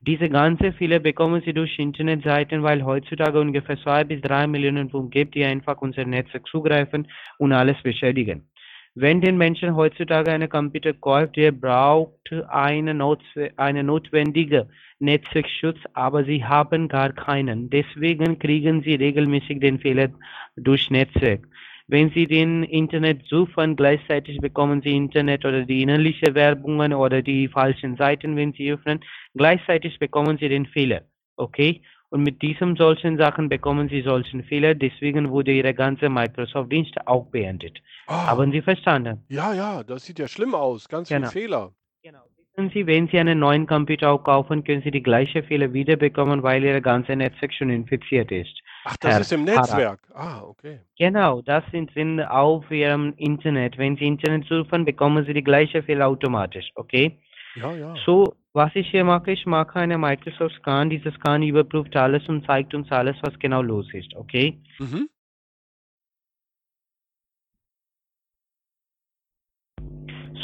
Diese 0.00 0.28
ganze 0.28 0.72
Fehler 0.72 0.98
bekommen 0.98 1.40
Sie 1.44 1.52
durch 1.52 1.78
Internetseiten, 1.78 2.64
weil 2.64 2.84
heutzutage 2.84 3.38
ungefähr 3.38 3.78
zwei 3.78 4.02
bis 4.02 4.20
drei 4.22 4.48
Millionen 4.48 4.90
Punkte 4.90 5.20
gibt, 5.20 5.36
die 5.36 5.44
einfach 5.44 5.80
unser 5.80 6.04
Netzwerk 6.04 6.48
zugreifen 6.48 7.06
und 7.38 7.52
alles 7.52 7.80
beschädigen. 7.84 8.48
Wenn 8.94 9.22
den 9.22 9.38
Menschen 9.38 9.74
heutzutage 9.74 10.30
einen 10.30 10.50
Computer 10.50 10.92
kauft, 10.92 11.36
der 11.36 11.50
braucht 11.50 12.30
eine, 12.48 12.92
Notwe 12.92 13.50
eine 13.56 13.82
notwendige 13.82 14.68
Netzwerkschutz, 14.98 15.78
aber 15.94 16.24
sie 16.24 16.44
haben 16.44 16.88
gar 16.88 17.12
keinen. 17.12 17.70
Deswegen 17.70 18.38
kriegen 18.38 18.82
sie 18.82 18.96
regelmäßig 18.96 19.60
den 19.60 19.78
Fehler 19.78 20.10
durch 20.56 20.90
Netzwerk. 20.90 21.48
Wenn 21.88 22.10
Sie 22.10 22.26
den 22.26 22.62
Internet 22.62 23.26
suchen, 23.26 23.76
gleichzeitig 23.76 24.38
bekommen 24.38 24.80
Sie 24.82 24.96
Internet 24.96 25.44
oder 25.44 25.64
die 25.64 25.82
innerliche 25.82 26.34
Werbungen 26.34 26.94
oder 26.94 27.20
die 27.22 27.48
falschen 27.48 27.96
Seiten, 27.96 28.36
wenn 28.36 28.52
Sie 28.52 28.72
öffnen, 28.72 29.00
gleichzeitig 29.34 29.98
bekommen 29.98 30.38
Sie 30.38 30.48
den 30.48 30.66
Fehler. 30.66 31.02
Okay? 31.36 31.82
Und 32.12 32.22
mit 32.24 32.42
diesen 32.42 32.76
solchen 32.76 33.16
Sachen 33.16 33.48
bekommen 33.48 33.88
Sie 33.88 34.02
solchen 34.02 34.44
Fehler, 34.44 34.74
deswegen 34.74 35.30
wurde 35.30 35.50
Ihre 35.50 35.72
ganze 35.72 36.10
Microsoft-Dienst 36.10 37.06
auch 37.06 37.24
beendet. 37.30 37.78
ah. 38.06 38.26
Haben 38.26 38.52
Sie 38.52 38.60
verstanden? 38.60 39.24
ja, 39.30 39.54
ja, 39.54 39.82
das 39.82 40.04
sieht 40.04 40.18
ja 40.18 40.28
schlimm 40.28 40.54
aus. 40.54 40.88
Ganz 40.90 41.08
Genau. 41.08 41.28
viel 41.30 41.42
Fehler. 41.42 41.72
Genau. 42.02 42.18
Wissen 42.54 42.70
Sie, 42.74 42.86
wenn 42.86 43.08
Sie 43.08 43.18
einen 43.18 43.38
neuen 43.38 43.66
Computer 43.66 44.10
auch 44.12 44.24
kaufen, 44.24 44.62
können 44.62 44.82
Sie 44.82 44.90
die 44.90 45.02
gleiche 45.02 45.42
Fehler 45.42 45.72
wieder 45.72 45.96
bekommen, 45.96 46.42
weil 46.42 46.62
Ihre 46.62 46.82
ganze 46.82 47.16
Netzwerk 47.16 47.54
schon 47.54 47.70
infiziert 47.70 48.30
ist. 48.30 48.60
Ach, 48.84 48.96
das 48.98 49.12
Herr 49.12 49.20
ist 49.22 49.32
im. 49.32 49.44
Netzwerk. 49.44 50.00
Ah, 50.12 50.42
okay. 50.42 50.80
Genau, 50.98 51.40
das 51.40 51.64
sind, 51.72 51.90
sind 51.94 52.20
auf 52.20 52.70
Ihrem 52.70 53.14
Internet. 53.16 53.78
Wenn 53.78 53.96
Sie 53.96 54.04
Internet 54.06 54.44
surfen, 54.48 54.84
bekommen 54.84 55.24
Sie 55.24 55.32
die 55.32 55.42
gleiche 55.44 55.82
Fehler 55.82 56.08
automatisch, 56.08 56.70
okay? 56.74 57.16
Ja, 57.54 57.72
ja. 57.74 57.94
So, 58.04 58.34
was 58.54 58.70
ich 58.74 58.90
hier 58.90 59.04
mache, 59.04 59.30
ich 59.32 59.46
mache 59.46 59.76
eine 59.76 59.96
Microsoft 59.98 60.56
Scan. 60.56 60.90
Dieser 60.90 61.12
Scan 61.12 61.42
überprüft 61.42 61.96
alles 61.96 62.28
und 62.28 62.44
zeigt 62.46 62.74
uns 62.74 62.90
alles, 62.90 63.16
was 63.22 63.38
genau 63.38 63.62
los 63.62 63.86
ist, 63.94 64.14
okay? 64.14 64.58
Mhm. 64.78 65.08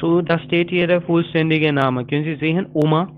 So, 0.00 0.22
da 0.22 0.38
steht 0.38 0.70
Ihr 0.70 1.02
vollständiger 1.02 1.72
Name. 1.72 2.06
Können 2.06 2.24
Sie 2.24 2.36
sehen? 2.36 2.68
Oma? 2.72 3.10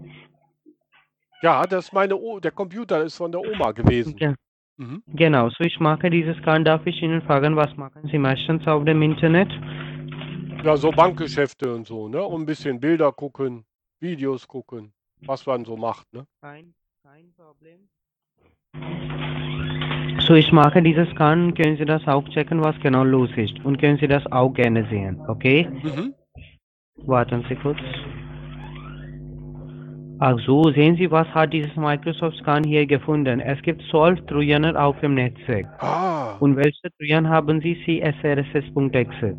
Ja, 1.42 1.66
das 1.66 1.86
ist 1.86 1.92
meine 1.92 2.16
o 2.16 2.40
der 2.40 2.50
Computer 2.52 3.02
ist 3.02 3.16
von 3.16 3.30
der 3.32 3.40
Oma 3.40 3.72
gewesen. 3.72 4.16
Ge 4.16 4.34
Mhm. 4.78 5.02
genau, 5.08 5.50
so 5.50 5.62
ich 5.62 5.78
mache 5.78 6.08
dieses 6.08 6.38
Scan. 6.38 6.64
Darf 6.64 6.86
ich 6.86 7.02
Ihnen 7.02 7.20
fragen, 7.22 7.54
was 7.54 7.76
machen 7.76 8.08
Sie 8.10 8.18
meistens 8.18 8.66
auf 8.66 8.82
dem 8.86 9.02
Internet? 9.02 9.50
Ja, 10.64 10.74
so 10.76 10.90
Bankgeschäfte 10.90 11.74
und 11.74 11.86
so, 11.86 12.08
ne? 12.08 12.22
Und 12.22 12.42
'n 12.42 12.46
bisschen 12.46 12.80
Bilder 12.80 13.12
gucken, 13.12 13.64
Videos 14.00 14.48
gucken, 14.48 14.92
was 15.26 15.46
man 15.46 15.64
so 15.64 15.76
macht, 15.76 16.12
ne? 16.12 16.26
Kein 16.40 16.74
kein 17.02 17.32
Problem. 17.34 17.88
So, 20.26 20.34
ich 20.34 20.52
mache 20.52 20.82
dieses 20.82 21.08
Scan. 21.10 21.54
Können 21.54 21.76
Sie 21.76 21.84
das 21.84 22.06
auch 22.06 22.28
checken, 22.28 22.62
was 22.62 22.78
genau 22.80 23.04
los 23.04 23.30
ist? 23.36 23.58
Und 23.64 23.78
können 23.80 23.98
Sie 23.98 24.06
das 24.06 24.24
auch 24.30 24.52
gerne 24.52 24.86
sehen, 24.90 25.20
okay? 25.28 25.66
Mhm. 25.82 26.14
Warten 27.06 27.44
Sie 27.48 27.56
kurz. 27.56 27.78
Ach 30.18 30.38
so, 30.46 30.70
sehen 30.72 30.96
Sie, 30.96 31.10
was 31.10 31.26
hat 31.28 31.54
dieses 31.54 31.74
Microsoft 31.74 32.36
Scan 32.36 32.62
hier 32.64 32.86
gefunden? 32.86 33.40
Es 33.40 33.60
gibt 33.62 33.82
12 33.90 34.26
Trojaner 34.26 34.78
auf 34.78 35.00
dem 35.00 35.14
Netzwerk. 35.14 35.66
Ah. 35.82 36.36
Und 36.40 36.56
welche 36.56 36.90
Trojaner 36.98 37.30
haben 37.30 37.60
Sie? 37.62 37.74
CSRSS.exe. 37.84 39.36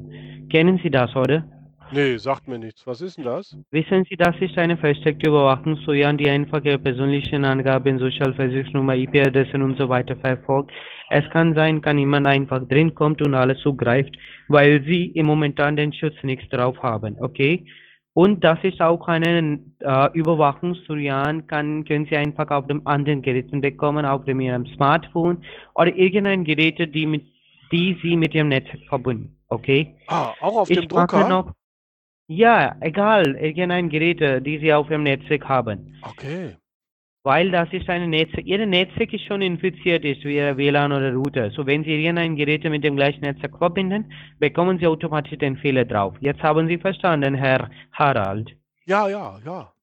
Kennen 0.50 0.80
Sie 0.82 0.90
das, 0.90 1.16
oder? 1.16 1.46
Ne, 1.94 2.18
sagt 2.18 2.48
mir 2.48 2.58
nichts. 2.58 2.88
Was 2.88 3.02
ist 3.02 3.18
denn 3.18 3.26
das? 3.26 3.58
Wissen 3.72 4.06
Sie, 4.10 4.16
das 4.16 4.36
ist 4.40 4.58
eine 4.58 4.78
versteckte 4.78 5.28
Überwachungstrojan, 5.28 6.18
die 6.18 6.30
einfach 6.30 6.64
Ihre 6.64 6.80
persönlichen 6.80 7.44
Angaben, 7.44 8.00
Sozialversicherungsnummer, 8.00 8.96
IP-Adressen 8.96 9.62
und 9.62 9.78
so 9.78 9.90
weiter 9.90 10.16
verfolgt. 10.16 10.72
Es 11.10 11.30
kann 11.32 11.54
sein, 11.54 11.82
kann 11.82 11.98
jemand 11.98 12.28
einfach 12.28 12.66
drin 12.66 12.96
kommt 12.96 13.22
und 13.22 13.36
alles 13.36 13.60
zugreift, 13.60 14.16
weil 14.48 14.82
Sie 14.84 15.08
im 15.08 15.26
momentan 15.26 15.76
den 15.76 15.92
Schutz 15.92 16.16
nichts 16.24 16.48
drauf 16.50 16.82
haben, 16.82 17.18
okay? 17.20 17.66
Und 18.14 18.44
das 18.44 18.60
ist 18.64 18.82
auch 18.82 19.08
eine 19.08 19.60
äh, 19.80 20.10
Überwachungstrojan, 20.14 21.48
kann, 21.48 21.84
können 21.84 22.08
Sie 22.10 22.16
einfach 22.16 22.50
auf 22.52 22.68
dem 22.68 22.88
anderen 22.88 23.22
Geräten 23.22 23.60
bekommen, 23.60 24.06
auf 24.06 24.24
dem 24.24 24.40
Ihrem 24.40 24.66
Smartphone 24.76 25.44
oder 25.76 25.94
irgendein 25.96 26.46
Gerät, 26.46 26.94
die, 26.94 27.06
mit, 27.06 27.26
die 27.72 27.98
Sie 28.02 28.16
mit 28.16 28.34
Ihrem 28.34 28.50
Netz 28.50 28.68
verbunden, 28.88 29.38
okay? 29.50 29.96
Ah, 30.08 30.34
auch 30.40 30.62
auf 30.62 30.70
Ich 30.70 30.80
dem 30.80 30.88
Drucker? 30.88 31.28
noch, 31.28 31.54
ja, 32.32 32.76
egal, 32.80 33.36
irgendein 33.36 33.90
Gerät, 33.90 34.22
äh, 34.22 34.42
die 34.42 34.58
Sie 34.60 34.74
auf 34.74 34.90
Ihrem 34.90 35.04
Netzwerk 35.04 35.50
haben. 35.50 35.98
Okay. 36.02 36.56
Weil 37.24 37.52
das 37.52 37.68
ist 37.74 37.90
eine 37.90 38.08
Netzwerk, 38.08 38.46
Ihr 38.46 38.66
Netzwerk 38.66 39.12
ist 39.14 39.26
schon 39.26 39.42
infiziert 39.42 40.06
ist, 40.06 40.24
wie 40.24 40.38
Ihr 40.38 40.56
WLAN 40.56 40.94
oder 40.94 41.14
Router. 41.14 41.52
So, 41.52 41.66
wenn 41.66 41.84
Sie 41.84 41.92
irgendein 41.92 42.38
Gerät 42.38 42.64
mit 42.64 42.86
dem 42.86 42.96
gleichen 42.96 43.22
Netzwerk 43.22 43.58
verbinden, 43.58 44.12
bekommen 44.40 44.80
Sie 44.80 44.88
automatisch 44.88 45.38
den 45.38 45.58
Fehler 45.58 45.84
drauf. 45.84 46.16
Jetzt 46.22 46.42
haben 46.42 46.68
Sie 46.70 46.78
verstanden, 46.78 47.36
Herr 47.36 47.70
Harald. 47.92 48.50
Ja, 48.86 49.10
ja, 49.10 49.38
ja. 49.46 49.74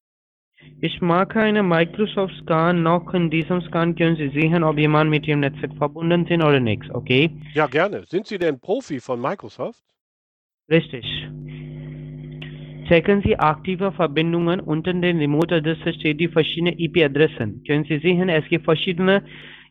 Ich 0.80 1.00
mag 1.02 1.36
eine 1.36 1.62
Microsoft 1.62 2.34
Scan. 2.42 2.82
Noch 2.82 3.12
in 3.12 3.30
diesem 3.30 3.60
Scan 3.60 3.94
können 3.94 4.16
Sie 4.16 4.30
sehen, 4.30 4.64
ob 4.64 4.78
jemand 4.78 5.10
mit 5.10 5.28
Ihrem 5.28 5.40
Netzwerk 5.40 5.74
verbunden 5.76 6.26
sind 6.26 6.42
oder 6.42 6.60
nichts, 6.60 6.88
okay? 6.94 7.30
Ja, 7.52 7.66
gerne. 7.66 8.04
Sind 8.06 8.26
Sie 8.26 8.38
denn 8.38 8.58
Profi 8.58 9.00
von 9.00 9.20
Microsoft? 9.20 9.84
Richtig. 10.70 11.04
Checken 12.88 13.22
Sie 13.22 13.38
aktive 13.38 13.92
Verbindungen. 13.92 14.60
Unter 14.60 14.92
den 14.94 15.18
Remote-Adresse 15.18 15.92
steht 15.94 16.20
die 16.20 16.28
verschiedenen 16.28 16.78
IP-Adressen. 16.78 17.62
Können 17.66 17.84
Sie 17.84 17.98
sehen, 17.98 18.28
es 18.30 18.46
gibt 18.48 18.64
verschiedene 18.64 19.22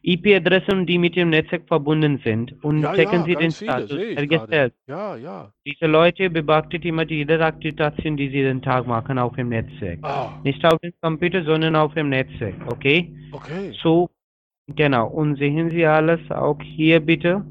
IP-Adressen, 0.04 0.86
die 0.86 1.00
mit 1.00 1.16
dem 1.16 1.32
Netzwerk 1.32 1.68
verbunden 1.68 2.20
sind. 2.24 2.54
Und 2.64 2.82
Ja, 2.82 2.94
checken 2.94 3.22
ja, 3.22 3.26
Sie 3.26 3.36
den 3.36 3.52
viele, 3.52 3.72
Status. 3.88 3.98
Hergestellt. 3.98 4.74
Ja, 4.88 5.16
ja. 5.18 5.52
Diese 5.66 5.88
Leute 5.88 6.30
beobachtet 6.30 6.86
immer 6.86 7.04
jede 7.04 7.44
Aktivation, 7.44 8.16
die 8.18 8.30
Sie 8.30 8.44
den 8.44 8.62
Tag 8.62 8.86
machen 8.86 9.18
auf 9.18 9.36
dem 9.36 9.50
Netzwerk. 9.50 10.00
Ah, 10.04 10.30
Nicht 10.44 10.64
auf 10.64 10.80
dem 10.80 10.94
Computer, 11.02 11.44
sondern 11.44 11.76
auf 11.76 11.94
dem 11.96 12.10
Netzwerk, 12.10 12.56
okay? 12.72 13.12
okay. 13.32 13.72
So, 13.82 14.10
genau. 14.68 15.08
Und 15.08 15.38
sehen 15.38 15.72
Sie 15.72 15.86
alles 15.86 16.20
auch 16.30 16.60
hier 16.62 17.00
bitte. 17.00 17.44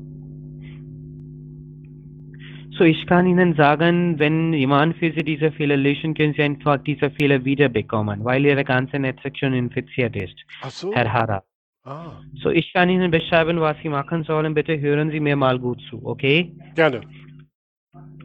So, 2.78 2.85
ich 2.85 3.06
kann 3.06 3.26
Ihnen 3.26 3.54
sagen, 3.54 4.18
wenn 4.18 4.52
jemand 4.52 4.97
für 4.97 5.12
Sie 5.12 5.23
diese 5.25 5.50
Fehler 5.52 5.76
löschen, 5.76 6.14
können 6.14 6.35
Sie 6.35 6.42
einfach 6.42 6.76
diese 6.78 7.11
Fehler 7.11 7.45
wiederbekommen, 7.45 8.23
weil 8.25 8.45
Ihre 8.45 8.64
ganze 8.64 8.99
Netzwerk 8.99 9.38
schon 9.38 9.54
infiziert 9.54 10.14
ist, 10.16 10.37
Ach 10.62 10.71
so. 10.71 10.92
Herr 10.92 11.11
Hara. 11.12 11.42
Ah, 11.85 12.21
So, 12.42 12.50
ich 12.50 12.73
kann 12.73 12.90
Ihnen 12.90 13.11
beschreiben, 13.11 13.61
was 13.61 13.76
Sie 13.83 13.88
machen 13.88 14.25
sollen. 14.25 14.52
Bitte 14.54 14.78
hören 14.80 15.11
Sie 15.11 15.21
mir 15.21 15.37
mal 15.37 15.59
gut 15.59 15.80
zu, 15.88 16.04
okay? 16.04 16.52
gerne. 16.75 17.00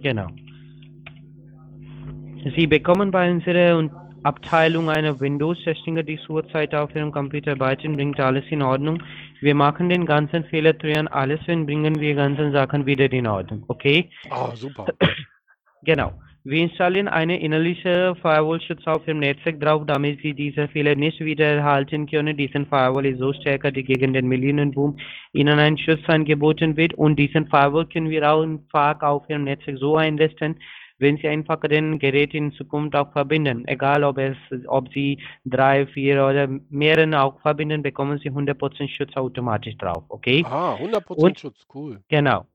Genau. 0.01 0.27
Sie 2.55 2.65
bekommen 2.67 3.12
bei 3.12 3.31
unserer 3.31 3.77
Un- 3.77 3.91
Abteilung 4.24 4.89
eine 4.89 5.20
Windows-Testinger, 5.20 6.03
die 6.03 6.17
zurzeit 6.25 6.74
auf 6.75 6.93
Ihrem 6.96 7.12
Computer 7.12 7.51
arbeiten, 7.53 7.96
bringt 7.96 8.20
alles 8.20 8.43
in 8.50 8.62
Ordnung. 8.62 9.01
Wir 9.41 9.55
machen 9.55 9.89
den 9.89 10.05
ganzen 10.05 10.45
Fehler 10.45 10.74
drin, 10.74 11.07
alles 11.07 11.39
und 11.48 11.65
bringen 11.65 12.00
wir 12.00 12.13
ganzen 12.13 12.51
Sachen 12.51 12.86
wieder 12.86 13.12
in 13.12 13.25
Ordnung, 13.25 13.65
okay? 13.67 14.10
Ah, 14.29 14.55
super. 14.55 14.86
Genau. 15.83 16.13
Wir 16.43 16.62
installieren 16.62 17.07
eine 17.07 17.39
innerliche 17.39 18.15
Firewall-Schutz 18.21 18.86
auf 18.86 19.07
Ihrem 19.07 19.19
Netzwerk 19.19 19.60
drauf, 19.60 19.83
damit 19.88 20.21
Sie 20.21 20.36
diese 20.36 20.67
Fehler 20.67 20.95
nicht 20.95 21.19
wieder 21.19 21.45
erhalten 21.45 22.07
können. 22.07 22.38
Diesen 22.38 22.67
Firewall 22.67 23.07
ist 23.07 23.17
so 23.17 23.33
stärker, 23.33 23.71
die 23.71 23.83
gegen 23.83 24.13
den 24.13 24.27
Millionenboom 24.27 24.98
Ihnen 25.33 25.57
ein 25.57 25.77
Schutz 25.77 26.01
angeboten 26.07 26.77
wird. 26.77 26.93
Und 26.95 27.17
diesen 27.17 27.48
Firewall 27.48 27.88
können 27.88 28.12
wir 28.12 28.31
auch 28.31 28.43
einfach 28.43 29.01
auf 29.01 29.27
Ihrem 29.27 29.45
Netzwerk 29.45 29.77
so 29.79 29.98
einrichten, 29.98 30.55
wenn 31.01 31.17
Sie 31.17 31.27
einfach 31.27 31.60
den 31.62 32.00
Gerät 32.00 32.34
in 32.34 32.51
Zukunft 32.53 32.96
auch 32.96 33.12
verbinden. 33.12 33.67
Egal, 33.67 34.03
ob 34.03 34.17
es, 34.17 34.38
ob 34.67 34.88
Sie 34.93 35.20
drei, 35.46 35.86
vier 35.88 36.25
oder 36.25 36.48
mehreren 36.70 37.13
auch 37.13 37.39
verbinden, 37.41 37.81
bekommen 37.81 38.20
Sie 38.20 38.29
100% 38.29 38.88
Schutz 38.88 39.15
automatisch 39.17 39.77
drauf, 39.77 40.03
okay? 40.10 40.46
Ah, 40.48 40.77
100% 40.79 41.24
Und- 41.24 41.39
Schutz, 41.39 41.65
cool. 41.74 42.00
Genau. 42.08 42.46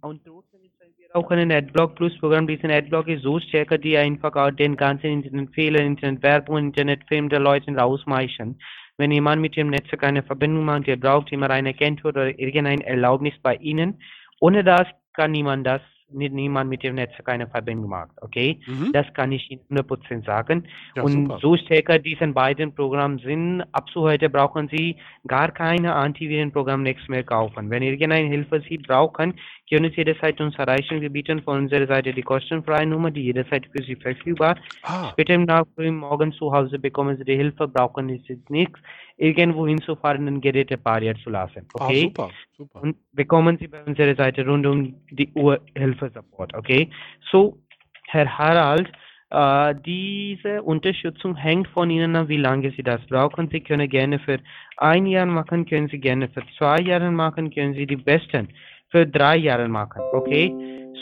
Und 0.00 0.24
trotzdem 0.24 0.60
installieren 0.62 0.96
wir 0.98 1.16
auch 1.16 1.30
einen 1.30 1.52
Adblock 1.52 1.94
Plus 1.94 2.18
Programm. 2.18 2.46
Diesen 2.46 2.70
Adblock 2.70 3.08
ist 3.08 3.22
so 3.22 3.38
stärker, 3.38 3.78
die 3.78 3.96
einfach 3.96 4.34
auch 4.34 4.50
den 4.50 4.76
ganzen 4.76 5.06
Internetfehler, 5.06 5.80
Internetwerbung, 5.80 6.58
Internetfilm 6.58 7.28
der 7.28 7.40
Leute 7.40 7.74
rausmeißen. 7.74 8.58
Wenn 8.96 9.10
jemand 9.10 9.42
mit 9.42 9.56
dem 9.56 9.70
Netzwerk 9.70 10.04
eine 10.04 10.22
Verbindung 10.22 10.64
macht, 10.64 10.86
der 10.86 10.96
braucht 10.96 11.32
immer 11.32 11.50
eine 11.50 11.74
Kennwort 11.74 12.16
oder 12.16 12.38
irgendein 12.38 12.80
Erlaubnis 12.80 13.34
bei 13.42 13.56
Ihnen. 13.56 14.00
Ohne 14.40 14.62
das 14.62 14.86
kann 15.14 15.32
niemand 15.32 15.66
das, 15.66 15.80
niemand 16.14 16.70
mit 16.70 16.82
dem 16.82 16.94
Netzwerk 16.94 17.28
eine 17.28 17.46
Verbindung 17.46 17.90
macht, 17.90 18.10
okay? 18.22 18.60
Mhm. 18.66 18.92
Das 18.92 19.12
kann 19.14 19.32
ich 19.32 19.50
Ihnen 19.50 19.60
100% 19.70 20.24
sagen. 20.24 20.64
Ja, 20.94 21.02
und 21.02 21.28
super. 21.28 21.38
so 21.40 21.56
stärker 21.56 21.98
diesen 21.98 22.34
beiden 22.34 22.74
Programmen 22.74 23.18
sind, 23.18 23.62
ab 23.72 23.88
zu 23.90 24.02
heute 24.02 24.30
brauchen 24.30 24.68
Sie 24.68 24.96
gar 25.26 25.50
keine 25.50 25.94
Antivirenprogramm 25.94 26.82
nichts 26.82 27.08
mehr 27.08 27.24
kaufen. 27.24 27.70
Wenn 27.70 27.82
irgendeine 27.82 28.28
Hilfe 28.28 28.62
Sie 28.68 28.78
brauchen, 28.78 29.34
können 29.74 29.90
Sie 29.90 29.96
jederzeit 29.96 30.40
uns 30.40 30.54
erreichen. 30.56 31.00
Wir 31.00 31.10
bieten 31.10 31.42
von 31.42 31.58
unserer 31.64 31.86
Seite 31.88 32.12
die 32.12 32.22
kostenfreie 32.22 32.86
Nummer, 32.86 33.10
die 33.10 33.22
jederzeit 33.22 33.66
für 33.72 33.82
Sie 33.82 33.96
verfügbar. 33.96 34.56
Ah, 34.82 35.10
Später 35.10 35.34
im 35.34 35.44
Nachfrüh 35.46 35.90
morgen 35.90 36.32
zu 36.32 36.52
Hause 36.52 36.78
bekommen 36.78 37.16
Sie 37.16 37.24
die 37.24 37.34
Hilfe, 37.36 37.66
brauchen 37.66 38.08
Sie 38.08 38.38
nichts, 38.48 38.78
irgendwo 39.16 39.66
hinzufahren 39.66 40.28
und 40.28 40.40
Geräte 40.42 40.76
parieren 40.78 41.16
zu 41.24 41.30
lassen. 41.30 41.66
ah, 41.74 41.86
Okay? 41.86 42.02
super, 42.04 42.30
super. 42.56 42.82
und 42.82 42.96
bekommen 43.12 43.58
Sie 43.58 43.66
bei 43.66 43.82
unserer 43.84 44.14
Seite 44.14 44.46
rund 44.46 44.64
um 44.66 44.94
die 45.10 45.28
Uhr 45.34 45.60
Hilfe-Support, 45.76 46.54
okay? 46.54 46.88
So, 47.32 47.58
Herr 48.06 48.38
Harald, 48.38 48.92
äh, 49.30 49.74
diese 49.84 50.62
Unterstützung 50.62 51.34
hängt 51.34 51.66
von 51.68 51.90
Ihnen 51.90 52.14
ab, 52.14 52.28
wie 52.28 52.36
lange 52.36 52.70
Sie 52.76 52.84
das 52.84 53.00
brauchen. 53.08 53.48
Sie 53.50 53.60
können 53.60 53.88
gerne 53.88 54.20
für 54.20 54.38
ein 54.76 55.06
Jahr 55.06 55.26
machen, 55.26 55.66
können 55.66 55.88
Sie 55.88 55.98
gerne 55.98 56.28
für 56.28 56.42
zwei 56.58 56.78
Jahre 56.80 57.10
machen, 57.10 57.50
können 57.52 57.74
Sie 57.74 57.86
die 57.86 57.96
besten 57.96 58.48
für 58.94 59.06
drei 59.08 59.36
Jahre 59.38 59.66
machen, 59.66 60.02
okay? 60.12 60.54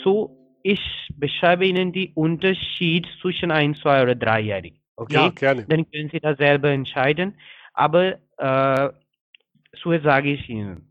So, 0.03 0.35
ich 0.63 0.81
beschreibe 1.15 1.65
Ihnen 1.65 1.91
die 1.91 2.11
Unterschied 2.15 3.05
zwischen 3.21 3.51
ein, 3.51 3.75
zwei 3.75 4.01
oder 4.01 4.15
dreijährig, 4.15 4.73
okay? 4.95 5.13
Ja, 5.13 5.29
gerne. 5.29 5.65
dann 5.67 5.85
können 5.91 6.09
Sie 6.11 6.19
das 6.19 6.37
selber 6.39 6.69
entscheiden. 6.69 7.35
Aber 7.75 8.15
äh, 8.37 8.89
so 9.83 9.99
sage 9.99 10.31
ich 10.31 10.49
Ihnen. 10.49 10.89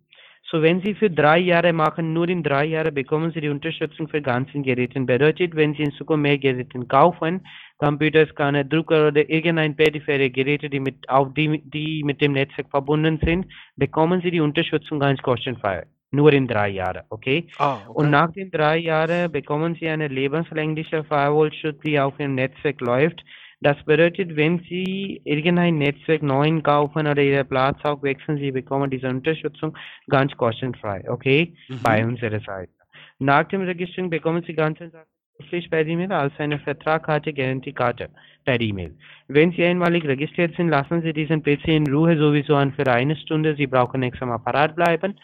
So, 0.49 0.63
wenn 0.63 0.81
Sie 0.83 0.95
für 0.95 1.11
drei 1.11 1.39
Jahre 1.39 1.73
machen, 1.73 2.13
nur 2.13 2.29
in 2.29 2.45
drei 2.45 2.67
Jahren 2.67 2.95
bekommen 2.95 3.33
Sie 3.33 3.41
die 3.41 3.49
Unterstützung 3.49 4.07
für 4.07 4.23
ganzen 4.23 4.63
Geräten. 4.63 5.07
Bedeutet, 5.07 5.57
wenn 5.57 5.75
Sie 5.75 5.83
in 5.83 5.93
Zukunft 5.93 6.23
mehr 6.23 6.39
Geräte 6.39 6.79
kaufen, 6.87 7.45
Computer, 7.79 8.27
Scanner, 8.29 8.63
Drucker 8.63 9.09
oder 9.09 9.29
irgendein 9.29 9.75
periphere 9.75 10.31
Geräte, 10.31 10.71
die 10.71 10.79
mit, 10.79 11.09
auf 11.09 11.35
die, 11.35 11.63
die 11.65 12.05
mit 12.05 12.21
dem 12.21 12.33
Netzwerk 12.33 12.71
verbunden 12.71 13.19
sind, 13.25 13.47
bekommen 13.77 14.21
Sie 14.23 14.31
die 14.31 14.41
Unterstützung 14.41 15.01
ganz 15.01 15.21
kostenfrei. 15.21 15.85
Nur 16.13 16.33
in 16.33 16.47
drei 16.47 16.69
Jahren, 16.69 17.05
okay? 17.11 17.49
Ah, 17.59 17.87
Und 17.95 18.11
okay. 18.11 18.11
nach 18.11 18.33
den 18.33 18.51
drei 18.51 18.79
Jahren 18.79 19.33
bekommen 19.33 19.77
Sie 19.81 19.89
eine 19.89 20.09
lebenslängliche 20.09 21.05
Firewall-Schutz, 21.05 21.81
die 21.83 21.99
auf 22.01 22.19
Ihrem 22.21 22.35
Netzwerk 22.37 22.81
läuft. 22.83 23.25
Das 23.61 23.83
bedeutet, 23.85 24.37
wenn 24.37 24.61
Sie 24.69 25.23
irgendein 25.25 25.79
Netzwerk 25.79 26.23
neu 26.23 26.61
kaufen 26.63 27.07
oder 27.07 27.23
Ihren 27.23 27.49
Platz 27.49 27.79
auch 27.85 28.03
wechseln, 28.03 28.39
Sie 28.39 28.53
bekommen 28.53 28.91
diese 28.91 29.09
Unterstützung 29.09 29.77
ganz 30.11 30.37
kostenfrei, 30.37 31.11
okay? 31.11 31.55
Bei 31.81 32.05
Mhm. 32.05 32.09
unserer 32.09 32.41
Seite. 32.41 32.73
Nach 33.19 33.45
dem 33.45 33.63
Registrieren 33.63 34.11
bekommen 34.11 34.43
Sie 34.47 34.55
ganze 34.55 34.91
Sachen 34.91 35.07
schriftlich 35.39 35.71
per 35.71 35.87
E-Mail 35.87 36.13
als 36.13 36.33
eine 36.39 36.59
Vertragkarte, 36.59 37.33
Garantiekarte 37.33 38.11
per 38.45 38.61
E-Mail. 38.61 38.97
Wenn 39.29 39.53
Sie 39.53 39.65
einmalig 39.65 40.05
registriert 40.07 40.55
sind, 40.57 40.69
lassen 40.69 41.03
Sie 41.03 41.13
diesen 41.13 41.43
PC 41.43 41.69
in 41.77 41.87
Ruhe 41.93 42.17
sowieso 42.19 42.57
an 42.57 42.73
für 42.73 42.87
eine 42.91 43.17
Stunde. 43.17 43.55
Sie 43.57 43.67
brauchen 43.67 44.01
nichts 44.01 44.21
am 44.23 44.31
Apparat 44.31 44.77
bleiben. 44.77 45.19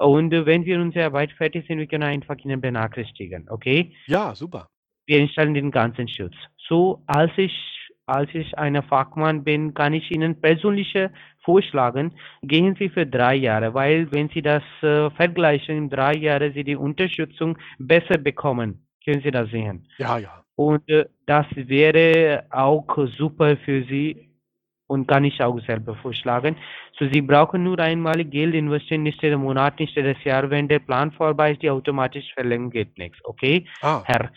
Und 0.00 0.32
äh, 0.32 0.46
wenn 0.46 0.64
wir 0.64 0.80
unsere 0.80 1.06
Arbeit 1.06 1.30
fertig 1.32 1.66
sind, 1.66 1.78
wir 1.78 1.86
können 1.86 2.04
einfach 2.04 2.36
Ihnen 2.38 2.60
benachrichtigen, 2.60 3.46
okay? 3.50 3.92
Ja, 4.06 4.34
super. 4.34 4.66
Wir 5.06 5.18
installieren 5.18 5.54
den 5.54 5.70
ganzen 5.70 6.08
Schutz. 6.08 6.34
So, 6.56 7.02
als 7.06 7.30
ich, 7.36 7.52
als 8.06 8.30
ich 8.32 8.56
ein 8.56 8.82
Fachmann 8.82 9.44
bin, 9.44 9.74
kann 9.74 9.92
ich 9.92 10.10
Ihnen 10.10 10.40
persönliche 10.40 11.10
vorschlagen, 11.44 12.14
gehen 12.42 12.76
Sie 12.78 12.88
für 12.88 13.06
drei 13.06 13.34
Jahre, 13.34 13.74
weil 13.74 14.10
wenn 14.10 14.30
Sie 14.30 14.40
das 14.40 14.62
äh, 14.80 15.10
vergleichen, 15.10 15.76
in 15.76 15.90
drei 15.90 16.14
Jahren 16.14 16.54
Sie 16.54 16.64
die 16.64 16.76
Unterstützung 16.76 17.58
besser 17.78 18.16
bekommen. 18.16 18.86
Können 19.04 19.20
Sie 19.22 19.30
das 19.30 19.50
sehen? 19.50 19.86
Ja, 19.98 20.16
ja. 20.16 20.44
Und 20.56 20.88
äh, 20.88 21.06
das 21.26 21.46
wäre 21.54 22.44
auch 22.50 22.86
super 23.18 23.56
für 23.58 23.84
Sie 23.84 24.29
und 24.90 25.06
kann 25.06 25.24
ich 25.24 25.40
auch 25.42 25.58
selber 25.60 25.94
vorschlagen. 25.94 26.56
So, 26.98 27.06
Sie 27.12 27.22
brauchen 27.22 27.62
nur 27.62 27.78
einmalig 27.78 28.30
Geld 28.30 28.54
investieren, 28.54 29.04
nicht 29.04 29.22
jeden 29.22 29.40
Monat, 29.40 29.78
nicht 29.78 29.94
jedes 29.96 30.22
Jahr. 30.24 30.50
Wenn 30.50 30.66
der 30.68 30.80
Plan 30.80 31.12
vorbei 31.12 31.52
ist, 31.52 31.62
die 31.62 31.70
automatisch 31.70 32.28
verlängern 32.34 32.70
geht 32.70 32.98
nichts. 32.98 33.18
Okay, 33.24 33.66
Ah, 33.82 34.02
Herr? 34.04 34.30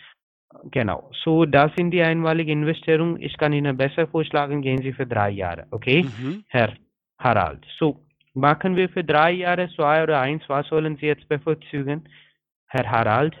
Genau. 0.70 1.10
So, 1.24 1.44
das 1.44 1.72
sind 1.76 1.90
die 1.90 2.02
einmalige 2.02 2.52
Investierung. 2.52 3.20
Ich 3.20 3.36
kann 3.36 3.52
Ihnen 3.52 3.76
besser 3.76 4.06
vorschlagen, 4.06 4.62
gehen 4.62 4.80
Sie 4.82 4.92
für 4.92 5.06
drei 5.06 5.30
Jahre. 5.30 5.66
Okay, 5.72 6.04
mhm. 6.04 6.44
Herr 6.46 6.72
Harald. 7.18 7.66
So, 7.78 8.06
machen 8.34 8.76
wir 8.76 8.88
für 8.88 9.02
drei 9.02 9.32
Jahre 9.32 9.68
zwei 9.74 10.04
oder 10.04 10.20
eins. 10.20 10.44
Was 10.46 10.70
wollen 10.70 10.96
Sie 10.98 11.06
jetzt 11.06 11.28
bevorzugen, 11.28 12.08
Herr 12.68 12.88
Harald? 12.88 13.34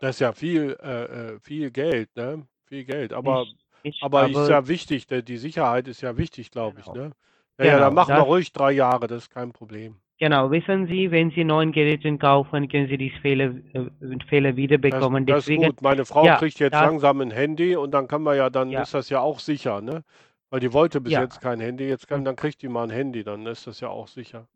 Das 0.00 0.10
ist 0.16 0.20
ja 0.20 0.32
viel, 0.32 0.76
äh, 0.82 1.04
äh, 1.04 1.40
viel 1.40 1.70
Geld, 1.70 2.14
ne? 2.14 2.46
Viel 2.68 2.84
Geld. 2.84 3.14
Aber, 3.14 3.44
ich, 3.44 3.56
ich, 3.88 4.02
aber 4.02 4.28
ist 4.28 4.48
ja 4.48 4.66
wichtig, 4.68 5.06
der, 5.06 5.22
die 5.22 5.36
Sicherheit 5.36 5.88
ist 5.88 6.00
ja 6.00 6.16
wichtig, 6.16 6.50
glaube 6.50 6.80
ich, 6.80 6.86
Genau. 6.86 6.96
ne? 7.06 7.12
Ja, 7.58 7.64
ja, 7.64 7.70
dann 7.72 7.80
Genau, 7.90 7.90
machen 7.94 8.08
wir 8.10 8.16
das- 8.18 8.26
ruhig 8.26 8.52
drei 8.52 8.72
Jahre, 8.72 9.06
das 9.08 9.24
ist 9.24 9.30
kein 9.30 9.52
Problem. 9.52 9.96
Genau, 10.20 10.50
wissen 10.50 10.86
Sie, 10.88 11.10
wenn 11.12 11.30
Sie 11.30 11.44
neuen 11.44 11.70
Geräte 11.70 12.16
kaufen, 12.18 12.68
können 12.68 12.88
Sie 12.88 12.98
die 12.98 13.10
Fehler, 13.10 13.52
äh, 13.72 13.84
Fehler 14.28 14.50
Das, 14.50 14.56
wiederbekommen. 14.56 15.26
das 15.26 15.38
ist 15.40 15.48
Deswegen, 15.48 15.62
gut. 15.66 15.82
Meine 15.82 16.04
Frau 16.04 16.24
Ja, 16.24 16.36
kriegt 16.38 16.58
jetzt 16.58 16.72
das- 16.72 16.82
langsam 16.82 17.20
ein 17.20 17.30
Handy 17.30 17.76
und 17.76 17.92
dann 17.92 18.08
kann 18.08 18.22
man 18.22 18.36
ja, 18.36 18.50
dann 18.50 18.70
Ja. 18.70 18.82
ist 18.82 18.94
das 18.94 19.10
ja 19.10 19.20
auch 19.20 19.38
sicher, 19.38 19.80
ne? 19.80 20.02
Weil 20.50 20.60
die 20.60 20.72
wollte 20.72 21.00
bis 21.00 21.12
jetzt 21.12 21.40
kein 21.40 21.60
Handy, 21.60 21.86
jetzt 21.88 22.08
kann, 22.08 22.24
dann 22.24 22.34
kriegt 22.36 22.62
die 22.62 22.68
mal 22.68 22.84
ein 22.84 22.90
Handy, 22.90 23.22
dann 23.22 23.46
ist 23.46 23.66
das 23.66 23.80
ja 23.80 23.88
auch 23.90 24.08
sicher. 24.08 24.46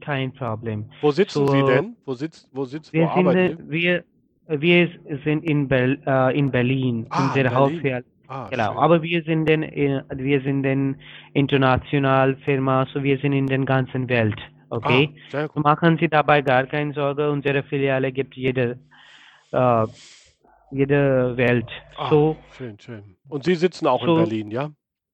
kein 0.00 0.32
Problem. 0.32 0.90
Wo 1.00 1.10
sitzen 1.12 1.46
Sie 1.46 1.60
So- 1.60 1.66
denn? 1.68 1.96
Wo 2.04 2.14
sitzt, 2.14 2.48
wo 2.52 2.64
sitzt, 2.64 2.92
wo 2.92 2.98
Wir 2.98 3.06
sind, 3.14 3.26
arbeitet 3.28 3.60
äh, 3.60 3.70
wir, 3.70 4.04
wir 4.48 4.88
sind 5.24 5.44
in, 5.44 5.68
Bel, 5.68 6.02
äh, 6.04 6.36
in 6.36 6.50
Berlin, 6.50 7.06
Ah, 7.10 7.22
unsere 7.28 7.44
Berlin. 7.44 7.54
Hauptfirma. 7.56 8.00
Ah, 8.28 8.48
Genau, 8.50 8.68
schön. 8.72 8.78
aber 8.78 9.02
wir 9.02 9.22
sind 9.24 9.48
in, 9.50 9.62
äh, 9.62 10.02
wir 10.14 10.40
sind 10.40 10.64
in 10.64 10.96
international 11.34 12.36
Firma, 12.44 12.86
so 12.92 13.02
wir 13.02 13.18
sind 13.18 13.32
in 13.32 13.46
der 13.46 13.58
ganzen 13.64 14.08
Welt. 14.08 14.38
Okay? 14.70 15.14
Ah, 15.34 15.48
So 15.54 15.60
machen 15.60 15.98
Sie 15.98 16.08
dabei 16.08 16.40
gar 16.42 16.64
keine 16.66 16.92
Sorge. 16.94 17.30
Unsere 17.30 17.62
Filiale 17.62 18.10
gibt 18.12 18.34
jede, 18.34 18.78
äh, 19.52 19.86
jede 20.70 21.36
Welt. 21.36 21.68
Ah, 21.96 22.08
So, 22.10 22.36
schön, 22.56 22.78
schön. 22.80 23.16
Und 23.28 23.44
Sie 23.44 23.54
sitzen 23.54 23.86
auch 23.86 24.00
in 24.02 24.06
so- 24.08 24.16
Berlin, 24.16 24.50
ja? 24.50 24.70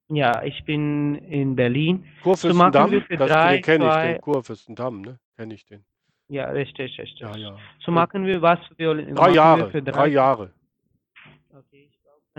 ja, 0.08 0.42
ich 0.44 0.64
bin 0.64 1.16
in 1.16 1.56
Berlin. 1.56 2.04
Kurfürstendamm? 2.22 2.90
für 3.02 3.16
das 3.16 3.30
drei, 3.30 3.60
kenne 3.60 3.88
ich, 3.88 3.96
den 3.96 4.20
Kurfürstendamm, 4.20 5.02
ne? 5.02 5.18
Kenne 5.36 5.54
ich 5.54 5.66
den. 5.66 5.84
Ja, 6.28 6.44
richtig, 6.50 6.96
richtig. 6.98 7.20
Ja, 7.20 7.36
ja. 7.36 7.56
So 7.84 7.90
machen 7.90 8.24
wir 8.24 8.40
was 8.40 8.60
wir 8.76 8.94
Drei 8.94 9.30
Jahre, 9.30 9.68
für 9.70 9.82
drei 9.82 10.06
Jahre. 10.06 10.52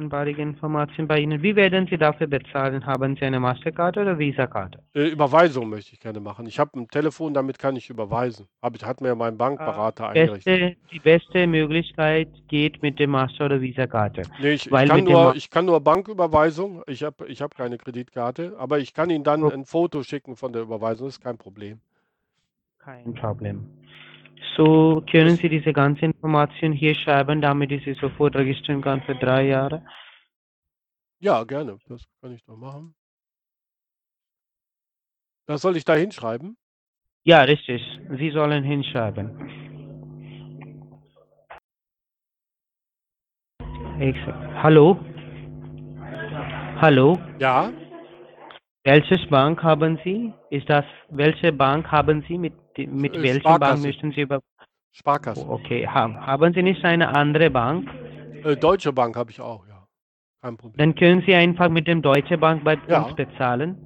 Einmalige 0.01 0.41
Informationen 0.41 1.08
bei 1.08 1.19
Ihnen. 1.19 1.43
Wie 1.43 1.56
werden 1.56 1.86
Sie 1.88 1.97
dafür 1.97 2.25
bezahlen? 2.28 2.86
Haben 2.86 3.15
Sie 3.15 3.21
eine 3.23 3.39
Mastercard 3.39 3.97
oder 3.97 4.17
Visa-Karte? 4.17 4.80
Äh, 4.95 5.10
Überweisung 5.10 5.69
möchte 5.69 5.93
ich 5.93 5.99
gerne 5.99 6.19
machen. 6.19 6.47
Ich 6.47 6.60
habe 6.60 6.80
ein 6.80 6.88
Telefon, 6.88 7.34
damit 7.36 7.60
kann 7.60 7.75
ich 7.75 7.89
überweisen. 7.89 8.47
Hab 8.62 8.75
ich, 8.75 8.84
hat 8.84 8.99
mir 8.99 9.13
mein 9.15 9.38
Bankberater 9.38 10.10
eingerichtet. 10.10 10.43
Beste, 10.45 10.75
die 10.91 10.99
beste 10.99 11.47
Möglichkeit 11.47 12.30
geht 12.47 12.82
mit 12.82 12.97
der 12.97 13.08
Master- 13.08 13.45
oder 13.45 13.62
Visa-Karte. 13.62 14.23
Nee, 14.41 14.54
ich, 14.54 14.65
ich, 14.71 14.71
kann 14.71 15.04
nur, 15.04 15.36
ich 15.36 15.49
kann 15.52 15.65
nur 15.65 15.80
Banküberweisung. 15.80 16.82
Ich 16.88 17.04
habe 17.04 17.28
ich 17.28 17.41
hab 17.41 17.56
keine 17.56 17.78
Kreditkarte, 17.78 18.56
aber 18.58 18.80
ich 18.80 18.93
kann 18.93 19.10
Ihnen 19.12 19.23
dann 19.23 19.43
Oh. 19.43 19.49
ein 19.49 19.65
Foto 19.65 20.02
schicken 20.04 20.36
von 20.36 20.52
der 20.52 20.63
Überweisung, 20.63 21.08
das 21.08 21.17
ist 21.17 21.23
kein 21.23 21.38
Problem. 21.38 21.80
Kein 22.80 23.13
Problem. 23.13 23.67
So 24.56 25.04
können 25.10 25.38
Sie 25.38 25.49
diese 25.49 25.73
ganze 25.73 26.06
Information 26.06 26.73
hier 26.73 26.95
schreiben, 26.95 27.41
damit 27.41 27.71
ich 27.71 27.84
sie 27.84 27.93
sofort 27.93 28.36
registrieren 28.36 28.82
kann 28.82 29.01
für 29.04 29.15
drei 29.15 29.47
Jahre. 29.47 29.86
Ja, 31.19 31.43
gerne. 31.43 31.77
Das 31.88 32.04
kann 32.21 32.34
ich 32.34 32.43
doch 32.43 32.58
machen. 32.58 32.95
Das 35.47 35.62
soll 35.62 35.77
ich 35.77 35.86
da 35.86 35.95
hinschreiben? 35.95 36.58
Ja, 37.23 37.41
richtig. 37.41 37.82
Sie 38.17 38.32
sollen 38.32 38.63
hinschreiben. 38.63 39.30
Hallo? 44.63 44.97
Hallo? 46.82 47.19
Ja. 47.38 47.71
Welches 48.84 49.28
Bank 49.30 49.62
haben 49.62 50.00
Sie? 50.04 50.34
Ist 50.50 50.67
das, 50.70 50.86
welche 51.10 51.52
Bank 51.54 51.91
haben 51.91 52.24
Sie? 52.28 52.38
Mit, 52.38 52.54
mit 52.78 53.13
Äh, 53.15 53.22
welcher 53.22 53.60
Bank 53.60 53.84
möchten 53.84 54.12
Sie 54.12 54.22
über, 54.22 54.41
Sparkasse. 54.91 55.48
okay, 55.48 55.88
haben, 55.88 56.20
haben 56.20 56.54
Sie 56.54 56.63
nicht 56.63 56.84
eine 56.84 57.08
andere 57.10 57.52
Bank? 57.52 57.88
Äh, 58.44 58.56
Deutsche 58.58 58.91
Bank 58.91 59.15
habe 59.15 59.30
ich 59.32 59.39
auch, 59.39 59.67
ja. 59.67 59.86
Kein 60.41 60.58
Problem. 60.58 60.78
Dann 60.80 60.96
können 60.96 61.24
Sie 61.28 61.36
einfach 61.36 61.70
mit 61.70 61.88
dem 61.88 62.02
Deutsche 62.02 62.38
Bank 62.39 62.63
bei 62.63 62.76
Ja. 62.88 63.04
uns 63.04 63.15
bezahlen. 63.15 63.78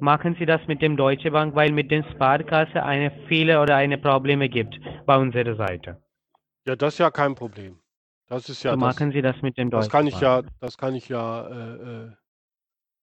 Machen 0.00 0.34
Sie 0.40 0.46
das 0.46 0.60
mit 0.66 0.82
dem 0.82 0.96
Deutsche 0.96 1.30
Bank, 1.30 1.54
weil 1.54 1.70
mit 1.70 1.92
dem 1.92 2.02
Sparkasse 2.12 2.82
eine 2.82 3.12
Fehler 3.28 3.62
oder 3.62 3.76
eine 3.76 3.96
Probleme 3.98 4.48
gibt 4.48 4.76
bei 5.06 5.16
unserer 5.16 5.54
Seite. 5.54 6.02
Ja, 6.66 6.74
das 6.74 6.94
ist 6.94 6.98
ja 6.98 7.10
kein 7.12 7.36
Problem. 7.36 7.78
Das 8.26 8.48
ist 8.48 8.64
ja 8.64 8.72
so 8.72 8.76
das, 8.76 8.96
machen 8.96 9.12
Sie 9.12 9.22
das 9.22 9.40
mit 9.42 9.56
dem 9.56 9.70
Deutschen 9.70 9.82
das 9.82 9.92
kann 9.92 10.06
ich 10.08 10.20
Bank. 10.20 10.22
ja, 10.24 10.50
das 10.60 10.76
kann 10.76 10.94
ich 10.96 11.08
ja, 11.08 11.46
äh, 11.46 11.74
äh, 12.06 12.12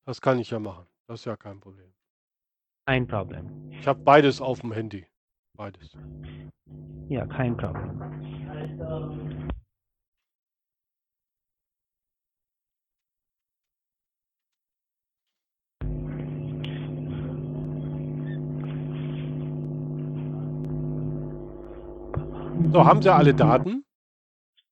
das 0.05 0.19
kann 0.19 0.37
ich 0.39 0.49
ja 0.49 0.59
machen. 0.59 0.85
Das 1.07 1.19
ist 1.19 1.25
ja 1.25 1.35
kein 1.35 1.59
Problem. 1.59 1.91
Kein 2.87 3.07
Problem. 3.07 3.71
Ich 3.71 3.87
habe 3.87 4.01
beides 4.03 4.41
auf 4.41 4.61
dem 4.61 4.71
Handy. 4.71 5.05
Beides. 5.57 5.97
Ja, 7.09 7.25
kein 7.25 7.57
Problem. 7.57 8.01
So, 22.71 22.85
haben 22.85 23.01
Sie 23.01 23.13
alle 23.13 23.33
Daten? 23.33 23.83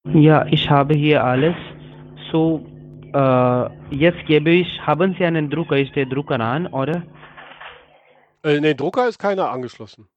Ja, 0.04 0.46
ich 0.46 0.70
habe 0.70 0.94
hier 0.94 1.22
alles. 1.22 1.56
So, 2.32 2.64
äh, 3.12 3.94
jetzt 3.94 4.24
gebe 4.26 4.50
ich, 4.50 4.80
haben 4.86 5.14
Sie 5.18 5.24
einen 5.24 5.50
Drucker? 5.50 5.78
Ist 5.78 5.94
der 5.96 6.06
Drucker 6.06 6.38
an, 6.40 6.66
oder? 6.68 7.02
Äh, 8.42 8.60
nee, 8.60 8.74
Drucker 8.74 9.08
ist 9.08 9.18
keiner 9.18 9.50
angeschlossen. 9.50 10.08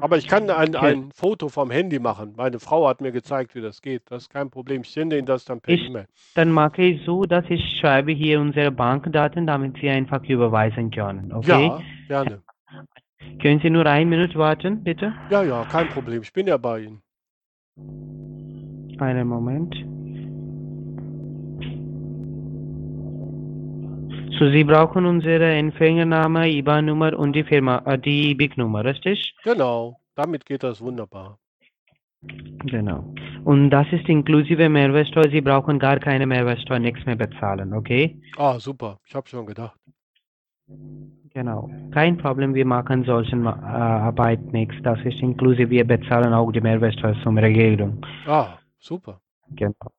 Aber 0.00 0.16
ich 0.16 0.26
kann 0.28 0.48
ein, 0.50 0.74
Okay. 0.74 0.92
ein 0.92 1.10
Foto 1.12 1.48
vom 1.48 1.70
Handy 1.70 1.98
machen. 1.98 2.34
Meine 2.36 2.58
Frau 2.58 2.88
hat 2.88 3.00
mir 3.00 3.12
gezeigt, 3.12 3.54
wie 3.54 3.60
das 3.60 3.82
geht. 3.82 4.02
Das 4.10 4.22
ist 4.22 4.30
kein 4.30 4.48
Problem. 4.48 4.82
Ich 4.82 4.90
sende 4.90 5.18
Ihnen 5.18 5.26
das 5.26 5.44
dann 5.44 5.60
per 5.60 5.74
E-Mail. 5.74 6.06
Dann 6.34 6.50
mache 6.52 6.80
ich 6.82 7.04
so, 7.04 7.24
dass 7.24 7.44
ich 7.48 7.78
schreibe 7.80 8.12
hier 8.12 8.40
unsere 8.40 8.70
Bankdaten, 8.70 9.46
damit 9.46 9.76
Sie 9.80 9.90
einfach 9.90 10.22
überweisen 10.24 10.90
können. 10.90 11.32
Okay? 11.32 11.66
Ja, 11.66 11.82
gerne. 12.08 12.42
Können 13.42 13.60
Sie 13.60 13.68
nur 13.70 13.84
eine 13.84 14.06
Minute 14.06 14.38
warten, 14.38 14.82
bitte? 14.82 15.12
Ja, 15.30 15.42
ja, 15.42 15.64
kein 15.64 15.88
Problem. 15.88 16.22
Ich 16.22 16.32
bin 16.32 16.46
ja 16.46 16.56
bei 16.56 16.80
Ihnen. 16.80 17.02
Einen 19.00 19.28
Moment. 19.28 19.74
So, 24.38 24.50
Sie 24.50 24.64
brauchen 24.64 25.06
unsere 25.06 25.52
Empfängername, 25.54 26.48
IBAN-Nummer 26.48 27.18
und 27.18 27.34
die 27.34 27.44
Firma, 27.44 27.82
äh, 27.86 27.98
die 27.98 28.34
BIC-Nummer, 28.34 28.84
richtig? 28.84 29.34
Genau. 29.44 29.98
Damit 30.14 30.44
geht 30.46 30.62
das 30.62 30.80
wunderbar. 30.80 31.38
Genau. 32.22 33.04
Und 33.44 33.70
das 33.70 33.86
ist 33.92 34.08
inklusive 34.08 34.68
Mehrwertsteuer. 34.68 35.30
Sie 35.30 35.40
brauchen 35.40 35.78
gar 35.78 35.98
keine 35.98 36.26
Mehrwertsteuer, 36.26 36.78
nichts 36.78 37.04
mehr 37.06 37.16
bezahlen, 37.16 37.72
okay? 37.72 38.20
Ah, 38.36 38.58
super. 38.58 38.98
Ich 39.06 39.14
habe 39.14 39.28
schon 39.28 39.46
gedacht. 39.46 39.78
Genau. 41.32 41.70
Kein 41.92 42.18
Problem, 42.18 42.54
wir 42.54 42.66
machen 42.66 43.04
solchen 43.04 43.46
äh, 43.46 43.48
Arbeit 43.48 44.52
nichts. 44.52 44.74
Das 44.82 44.98
ist 45.04 45.20
inklusive, 45.20 45.70
wir 45.70 45.86
bezahlen 45.86 46.32
auch 46.34 46.50
die 46.52 46.60
Mehrwertsteuer 46.60 47.16
zum 47.22 47.38
Regierung. 47.38 48.04
Ah, 48.26 48.58
super. 48.78 49.20
Genau. 49.56 49.90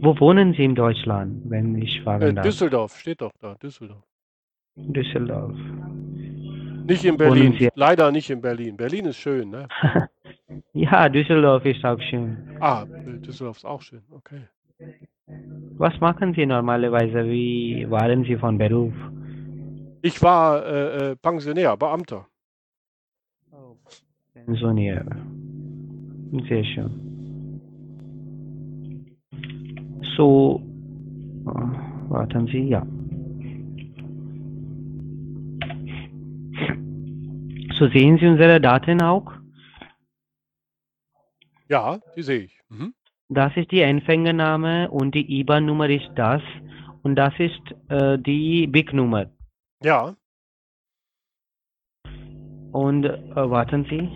Wo 0.00 0.18
wohnen 0.20 0.52
Sie 0.54 0.64
in 0.64 0.74
Deutschland, 0.74 1.42
wenn 1.50 1.74
ich 1.80 1.98
Äh, 1.98 2.02
fragen 2.02 2.36
darf? 2.36 2.44
Düsseldorf 2.46 2.96
steht 2.98 3.20
doch 3.20 3.32
da. 3.40 3.54
Düsseldorf. 3.54 4.04
Düsseldorf. 4.76 5.54
Nicht 6.86 7.04
in 7.04 7.16
Berlin. 7.16 7.68
Leider 7.74 8.12
nicht 8.12 8.30
in 8.30 8.40
Berlin. 8.40 8.76
Berlin 8.76 9.06
ist 9.06 9.16
schön, 9.16 9.50
ne? 9.50 9.68
Ja, 10.72 11.08
Düsseldorf 11.08 11.64
ist 11.64 11.84
auch 11.84 12.00
schön. 12.00 12.36
Ah, 12.60 12.84
äh, 12.84 13.18
Düsseldorf 13.18 13.56
ist 13.56 13.64
auch 13.64 13.82
schön. 13.82 14.02
Okay. 14.12 14.42
Was 15.78 15.98
machen 16.00 16.34
Sie 16.34 16.46
normalerweise? 16.46 17.24
Wie 17.24 17.86
waren 17.90 18.22
Sie 18.24 18.36
von 18.36 18.56
Beruf? 18.58 18.92
Ich 20.02 20.22
war 20.22 20.64
äh, 20.64 21.10
äh, 21.12 21.16
Pensionär, 21.16 21.76
Beamter. 21.76 22.26
Pensionier. 24.34 25.04
Sehr 26.48 26.64
schön. 26.64 27.15
So, 30.16 30.62
äh, 31.46 32.10
warten 32.10 32.46
Sie, 32.46 32.68
ja. 32.68 32.86
So 37.78 37.88
sehen 37.88 38.18
Sie 38.18 38.26
unsere 38.26 38.60
Daten 38.60 39.02
auch? 39.02 39.30
Ja, 41.68 41.98
die 42.16 42.22
sehe 42.22 42.40
ich. 42.44 42.60
Mhm. 42.70 42.94
Das 43.28 43.56
ist 43.56 43.70
die 43.70 43.80
Empfängername 43.80 44.90
und 44.90 45.14
die 45.14 45.40
IBAN-Nummer 45.40 45.90
ist 45.90 46.08
das 46.14 46.42
und 47.02 47.16
das 47.16 47.34
ist 47.38 47.60
äh, 47.88 48.18
die 48.18 48.66
BIC-Nummer. 48.66 49.26
Ja, 49.82 50.16
Und 52.72 53.04
äh, 53.04 53.34
warten 53.50 53.86
Sie. 53.88 54.10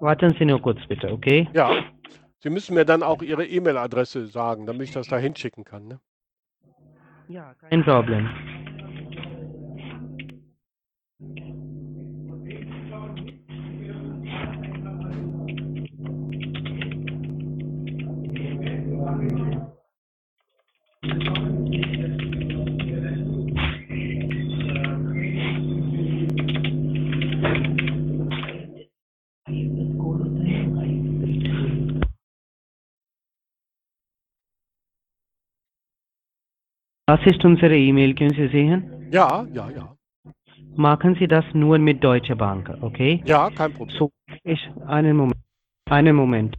Warten 0.00 0.34
Sie 0.38 0.44
nur 0.44 0.60
kurz 0.60 0.84
bitte, 0.88 1.12
okay? 1.12 1.48
ja. 1.54 1.70
Sie 2.46 2.50
müssen 2.50 2.74
mir 2.74 2.84
dann 2.84 3.02
auch 3.02 3.22
Ihre 3.22 3.44
E-Mail-Adresse 3.44 4.28
sagen, 4.28 4.66
damit 4.66 4.82
ich 4.82 4.92
das 4.92 5.08
da 5.08 5.18
hinschicken 5.18 5.64
kann. 5.64 5.88
Ne? 5.88 5.98
Ja, 7.26 7.54
kein 7.54 7.82
Problem. 7.82 8.30
Das 37.26 37.34
ist 37.34 37.44
unsere 37.44 37.76
E-Mail, 37.76 38.14
können 38.14 38.34
Sie 38.34 38.46
sehen? 38.46 39.08
Ja, 39.10 39.44
ja, 39.52 39.68
ja. 39.68 39.96
Machen 40.76 41.16
Sie 41.18 41.26
das 41.26 41.44
nur 41.54 41.76
mit 41.76 42.04
Deutsche 42.04 42.36
Bank, 42.36 42.70
okay? 42.82 43.20
Ja, 43.24 43.50
kein 43.50 43.72
Problem. 43.72 43.98
So, 43.98 44.12
ich, 44.44 44.60
einen 44.86 45.16
Moment. 45.16 45.40
Einen 45.90 46.14
Moment. 46.14 46.56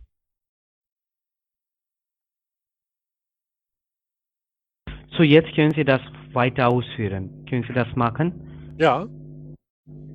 So, 5.12 5.24
jetzt 5.24 5.56
können 5.56 5.74
Sie 5.74 5.86
das 5.86 6.02
weiter 6.34 6.68
ausführen. 6.68 7.46
Können 7.50 7.64
Sie 7.66 7.72
das 7.74 7.88
machen? 7.96 8.76
Ja. 8.78 9.08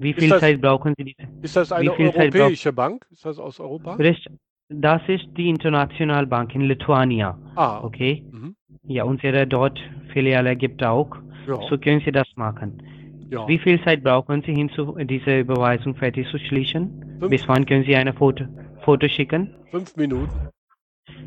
Wie 0.00 0.12
viel 0.12 0.28
das- 0.28 0.40
Zeit 0.40 0.60
brauchen 0.60 0.92
Sie? 0.98 1.16
Ist 1.40 1.56
das 1.56 1.72
eine 1.72 1.98
europäische 1.98 2.74
Bank? 2.74 3.06
Ist 3.10 3.24
das 3.24 3.38
aus 3.38 3.58
Europa? 3.58 3.96
Das 4.68 5.00
ist 5.08 5.26
die 5.34 5.48
International 5.48 6.26
Bank 6.26 6.54
in 6.54 6.60
Lithuania, 6.62 7.38
Ah, 7.56 7.82
okay? 7.82 8.22
Mhm. 8.30 8.54
Ja, 8.84 9.04
unsere 9.04 9.46
dort 9.46 9.80
Filiale 10.12 10.56
gibt 10.56 10.82
auch. 10.84 11.16
Ja, 11.46 11.60
So 11.68 11.78
können 11.78 12.00
Sie 12.04 12.12
das 12.12 12.26
machen. 12.36 12.82
ja. 13.30 13.46
Wie 13.46 13.58
viel 13.58 13.82
Zeit 13.82 14.02
brauchen 14.02 14.42
Sie 14.42 14.54
hinzu, 14.54 14.96
diese 15.04 15.40
Überweisung 15.40 15.94
fertig 15.94 16.28
zu 16.28 16.38
schließen? 16.38 17.18
Fünf, 17.18 17.30
Bis 17.30 17.48
wann 17.48 17.64
können 17.64 17.84
Sie 17.84 17.94
eine 17.96 18.12
Foto, 18.12 18.44
Foto 18.84 19.08
schicken? 19.08 19.54
fünf 19.70 19.96
Minuten. 19.96 20.48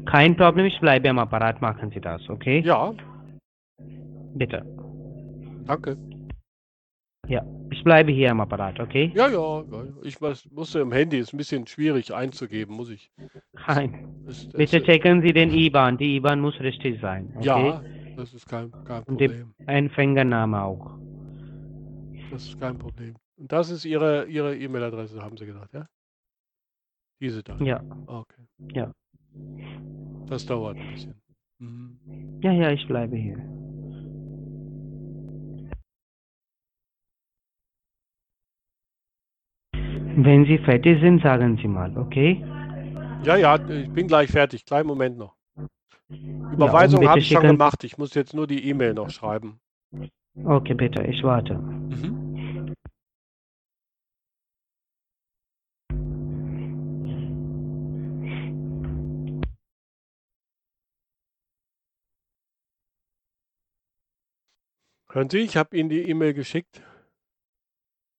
Kein 0.05 0.35
Problem, 0.35 0.65
ich 0.65 0.79
bleibe 0.79 1.09
am 1.09 1.19
Apparat, 1.19 1.61
machen 1.61 1.91
Sie 1.91 1.99
das, 1.99 2.29
okay? 2.29 2.61
Ja, 2.65 2.93
Bitte. 4.35 4.65
danke. 5.65 5.97
Ja, 7.27 7.43
ich 7.71 7.83
bleibe 7.83 8.11
hier 8.11 8.31
am 8.31 8.41
Apparat, 8.41 8.79
okay? 8.79 9.11
Ja, 9.13 9.27
ja. 9.27 9.61
ja. 9.61 9.83
Ich 10.03 10.19
muss, 10.21 10.49
musste 10.51 10.79
im 10.79 10.91
Handy, 10.91 11.17
ist 11.17 11.33
ein 11.33 11.37
bisschen 11.37 11.65
schwierig 11.67 12.13
einzugeben, 12.13 12.75
muss 12.75 12.89
ich. 12.89 13.11
Nein. 13.67 13.93
Es, 14.27 14.47
es, 14.47 14.53
Bitte 14.53 14.83
checken 14.83 15.21
Sie 15.21 15.33
den 15.33 15.51
IBAN. 15.51 15.97
Die 15.97 16.15
IBAN 16.17 16.39
muss 16.39 16.59
richtig 16.59 16.99
sein, 17.01 17.31
okay? 17.37 17.45
Ja, 17.45 17.83
das 18.15 18.33
ist 18.33 18.47
kein, 18.47 18.71
kein 18.85 19.03
Und 19.03 19.19
die 19.19 19.27
Problem. 19.27 19.53
Empfängername 19.67 20.61
auch. 20.61 20.91
Das 22.31 22.47
ist 22.47 22.59
kein 22.59 22.77
Problem. 22.77 23.15
Und 23.37 23.51
das 23.51 23.69
ist 23.69 23.85
Ihre 23.85 24.25
Ihre 24.25 24.55
E-Mail-Adresse, 24.57 25.21
haben 25.21 25.37
Sie 25.37 25.45
gesagt, 25.45 25.73
ja? 25.73 25.87
Diese 27.19 27.43
da. 27.43 27.57
Ja, 27.59 27.81
Okay. 28.07 28.43
Ja. 28.73 28.91
Das 30.27 30.45
dauert 30.45 30.77
ein 30.77 30.91
bisschen. 30.93 31.15
Mhm. 31.59 31.99
ja, 32.41 32.51
ja, 32.51 32.71
ich 32.71 32.85
bleibe 32.87 33.15
hier. 33.15 33.37
Wenn 40.17 40.45
Sie 40.45 40.57
fertig 40.59 41.01
sind, 41.01 41.21
sagen 41.21 41.57
Sie 41.61 41.67
mal, 41.67 41.95
okay? 41.97 42.41
Ja, 43.23 43.35
ja, 43.35 43.55
ich 43.69 43.89
bin 43.91 44.07
gleich 44.07 44.31
fertig. 44.31 44.65
Kleinen 44.65 44.87
Moment 44.87 45.17
noch. 45.17 45.35
Überweisung 46.53 47.01
bitte 47.01 47.09
habe 47.09 47.19
ich 47.19 47.27
schon 47.27 47.41
gemacht. 47.41 47.83
Ich 47.83 47.97
muss 47.97 48.13
jetzt 48.13 48.33
nur 48.33 48.47
die 48.47 48.69
E-Mail 48.69 48.93
noch 48.93 49.09
schreiben. 49.09 49.59
Okay, 50.45 50.73
bitte, 50.73 51.03
ich 51.03 51.21
warte. 51.23 51.55
Mhm. 51.55 52.73
Hören 65.11 65.29
Sie, 65.29 65.39
ich 65.39 65.57
habe 65.57 65.75
Ihnen 65.75 65.89
die 65.89 66.09
E-Mail 66.09 66.33
geschickt. 66.33 66.81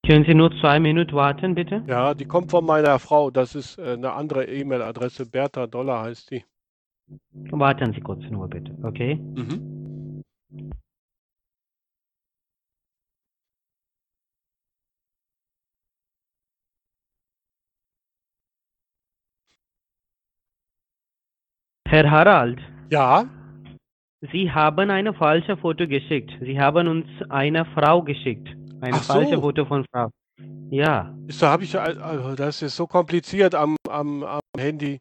Können 0.07 0.25
Sie 0.25 0.35
nur 0.35 0.53
zwei 0.61 0.79
Minuten 0.79 1.15
warten, 1.15 1.57
bitte? 1.57 1.83
Ja, 1.89 2.15
die 2.15 2.27
kommt 2.27 2.53
von 2.53 2.65
meiner 2.65 3.01
Frau. 3.01 3.33
Das 3.33 3.57
ist 3.57 3.77
äh, 3.77 3.95
eine 3.95 4.13
andere 4.13 4.45
E-Mail-Adresse. 4.45 5.29
Bertha 5.29 5.67
Dollar 5.67 6.05
heißt 6.05 6.31
die. 6.31 6.45
Warten 7.51 7.93
Sie 7.93 8.01
kurz 8.01 8.23
nur, 8.31 8.49
bitte, 8.49 8.73
okay? 8.85 9.17
Mhm. 9.17 10.23
Herr 21.89 22.11
Harald, 22.11 22.61
Ja, 22.91 23.25
Sie 24.21 24.51
haben 24.53 24.91
eine 24.91 25.15
falsche 25.15 25.57
Foto 25.57 25.87
geschickt. 25.89 26.31
Sie 26.41 26.61
haben 26.61 26.87
uns 26.89 27.07
eine 27.29 27.65
Frau 27.65 28.03
geschickt. 28.03 28.49
Eine 28.81 28.97
Ach 28.97 29.03
so. 29.03 29.13
falsche 29.15 29.41
Foto 29.41 29.65
von 29.65 29.85
Frau. 29.93 30.11
Ja, 30.71 31.15
ist, 31.29 31.41
da 31.41 31.51
habe 31.51 31.65
ich, 31.65 31.79
also 31.79 32.35
das 32.35 32.61
ist 32.63 32.77
so 32.77 32.87
kompliziert 32.87 33.55
am, 33.55 33.77
am, 33.89 34.23
am 34.23 34.41
Handy. 34.59 34.99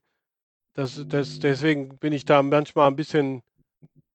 Das, 0.75 1.03
das, 1.07 1.39
deswegen 1.39 1.97
bin 1.97 2.13
ich 2.13 2.25
da 2.25 2.41
manchmal 2.41 2.87
ein 2.87 2.95
bisschen 2.95 3.41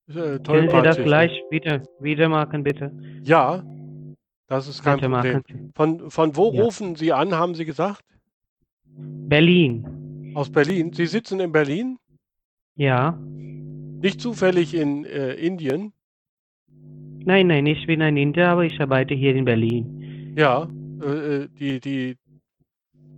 äh, 0.08 0.12
können 0.12 0.38
Sie 0.38 0.82
das 0.82 0.96
tollpatschig. 0.96 1.04
gleich 1.04 1.42
wieder, 1.50 1.82
wieder 2.00 2.28
machen, 2.28 2.62
bitte? 2.62 2.92
Ja, 3.22 3.62
das 4.48 4.68
ist 4.68 4.82
kein 4.82 4.96
bitte 4.96 5.08
Problem. 5.10 5.42
machen. 5.48 5.72
Von, 5.74 6.10
von 6.10 6.36
wo 6.36 6.52
Ja. 6.52 6.62
rufen 6.62 6.96
Sie 6.96 7.12
an, 7.12 7.34
haben 7.34 7.54
Sie 7.54 7.64
gesagt? 7.64 8.02
Berlin. 8.84 10.32
Aus 10.34 10.50
Berlin. 10.50 10.92
Sie 10.92 11.06
sitzen 11.06 11.40
in 11.40 11.52
Berlin? 11.52 11.98
Ja. 12.76 13.18
Nicht 13.22 14.20
zufällig 14.20 14.74
in 14.74 15.04
äh, 15.04 15.34
Indien? 15.34 15.92
Nein, 17.24 17.46
nein, 17.48 17.66
ich 17.66 17.86
bin 17.86 18.02
ein 18.02 18.16
Inder, 18.16 18.48
aber 18.48 18.64
ich 18.64 18.80
arbeite 18.80 19.14
hier 19.14 19.34
in 19.34 19.44
Berlin. 19.44 20.34
Ja. 20.36 20.68
Äh, 21.02 21.06
äh, 21.44 21.48
die, 21.58 21.80
die, 21.80 22.16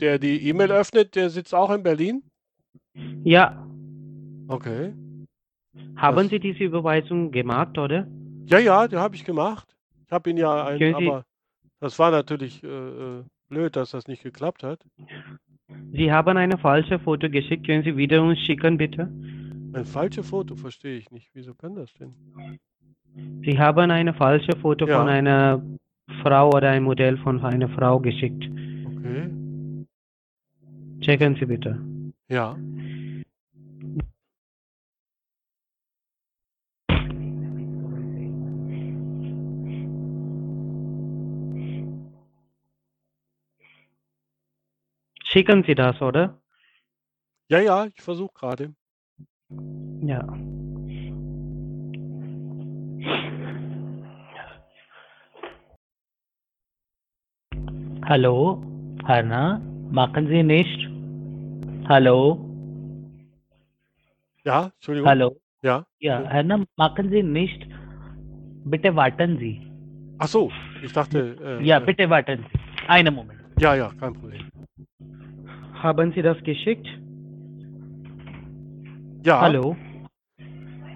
der 0.00 0.18
die 0.18 0.48
E-Mail 0.48 0.72
öffnet, 0.72 1.14
der 1.14 1.30
sitzt 1.30 1.54
auch 1.54 1.70
in 1.70 1.82
Berlin? 1.82 2.22
Ja, 3.24 3.66
Okay. 4.48 4.92
haben 5.96 6.16
Das- 6.16 6.28
Sie 6.28 6.40
diese 6.40 6.64
Überweisung 6.64 7.30
gemacht, 7.30 7.78
oder? 7.78 8.06
Ja, 8.46 8.58
ja, 8.58 8.88
die 8.88 8.96
habe 8.96 9.14
ich 9.14 9.24
gemacht. 9.24 9.74
Ich 10.06 10.12
habe 10.12 10.30
ihn 10.30 10.36
ja 10.36 10.66
ein, 10.66 10.78
Können 10.78 10.96
Sie- 10.98 11.06
aber 11.08 11.24
das 11.80 11.98
war 11.98 12.10
natürlich 12.10 12.62
äh, 12.62 12.66
äh, 12.66 13.24
blöd, 13.48 13.76
dass 13.76 13.92
das 13.92 14.06
nicht 14.08 14.22
geklappt 14.22 14.62
hat. 14.62 14.84
Sie 15.92 16.12
haben 16.12 16.36
eine 16.36 16.58
falsche 16.58 16.98
Foto 16.98 17.30
geschickt. 17.30 17.66
Können 17.66 17.84
Sie 17.84 17.96
wieder 17.96 18.22
uns 18.22 18.38
schicken, 18.40 18.76
bitte? 18.76 19.02
Ein 19.74 19.84
falsches 19.86 20.28
Foto 20.28 20.54
verstehe 20.56 20.98
ich 20.98 21.10
nicht. 21.10 21.30
Wieso 21.34 21.54
kann 21.54 21.74
das 21.74 21.92
denn? 21.94 22.14
Sie 23.44 23.58
haben 23.58 23.90
eine 23.90 24.14
falsche 24.14 24.56
Foto 24.60 24.86
Ja. 24.86 24.98
von 24.98 25.08
einer 25.08 25.62
Frau 26.22 26.50
oder 26.50 26.70
ein 26.70 26.82
Modell 26.82 27.16
von 27.18 27.44
einer 27.44 27.68
Frau 27.68 27.98
geschickt. 28.00 28.44
Okay. 28.44 29.30
Checken 31.00 31.36
Sie 31.36 31.46
bitte. 31.46 31.78
Ja. 32.28 32.56
Schicken 45.24 45.64
Sie 45.66 45.74
das, 45.74 46.00
oder? 46.02 46.38
Ja, 47.48 47.58
ja, 47.60 47.86
ich 47.86 48.02
versuche 48.02 48.32
gerade. 48.34 48.74
Ja. 50.02 50.26
Hallo, 58.04 58.62
Harna, 59.04 59.60
machen 59.90 60.26
Sie 60.28 60.42
nicht? 60.42 60.88
Hallo, 61.88 62.38
Ja, 64.44 64.70
Entschuldigung. 64.74 65.08
hallo. 65.08 65.36
Ja. 65.62 65.84
Ja, 66.00 66.28
Harna, 66.28 66.64
machen 66.76 67.10
Sie 67.10 67.22
nicht? 67.22 67.66
Bitte 68.64 68.94
warten 68.96 69.38
Sie. 69.38 69.60
Ach 70.18 70.26
so, 70.28 70.50
ich 70.82 70.92
dachte. 70.92 71.36
Äh, 71.60 71.64
Ja, 71.64 71.78
äh, 71.78 71.86
bitte 71.86 72.08
warten 72.10 72.44
Sie. 72.52 72.88
Einen 72.88 73.14
Moment. 73.14 73.40
Ja, 73.60 73.74
ja, 73.74 73.92
kein 74.00 74.14
Problem. 74.14 74.42
Haben 75.74 76.12
Sie 76.12 76.22
das 76.22 76.42
geschickt? 76.44 76.86
Ja, 79.24 79.40
Hallo? 79.40 79.76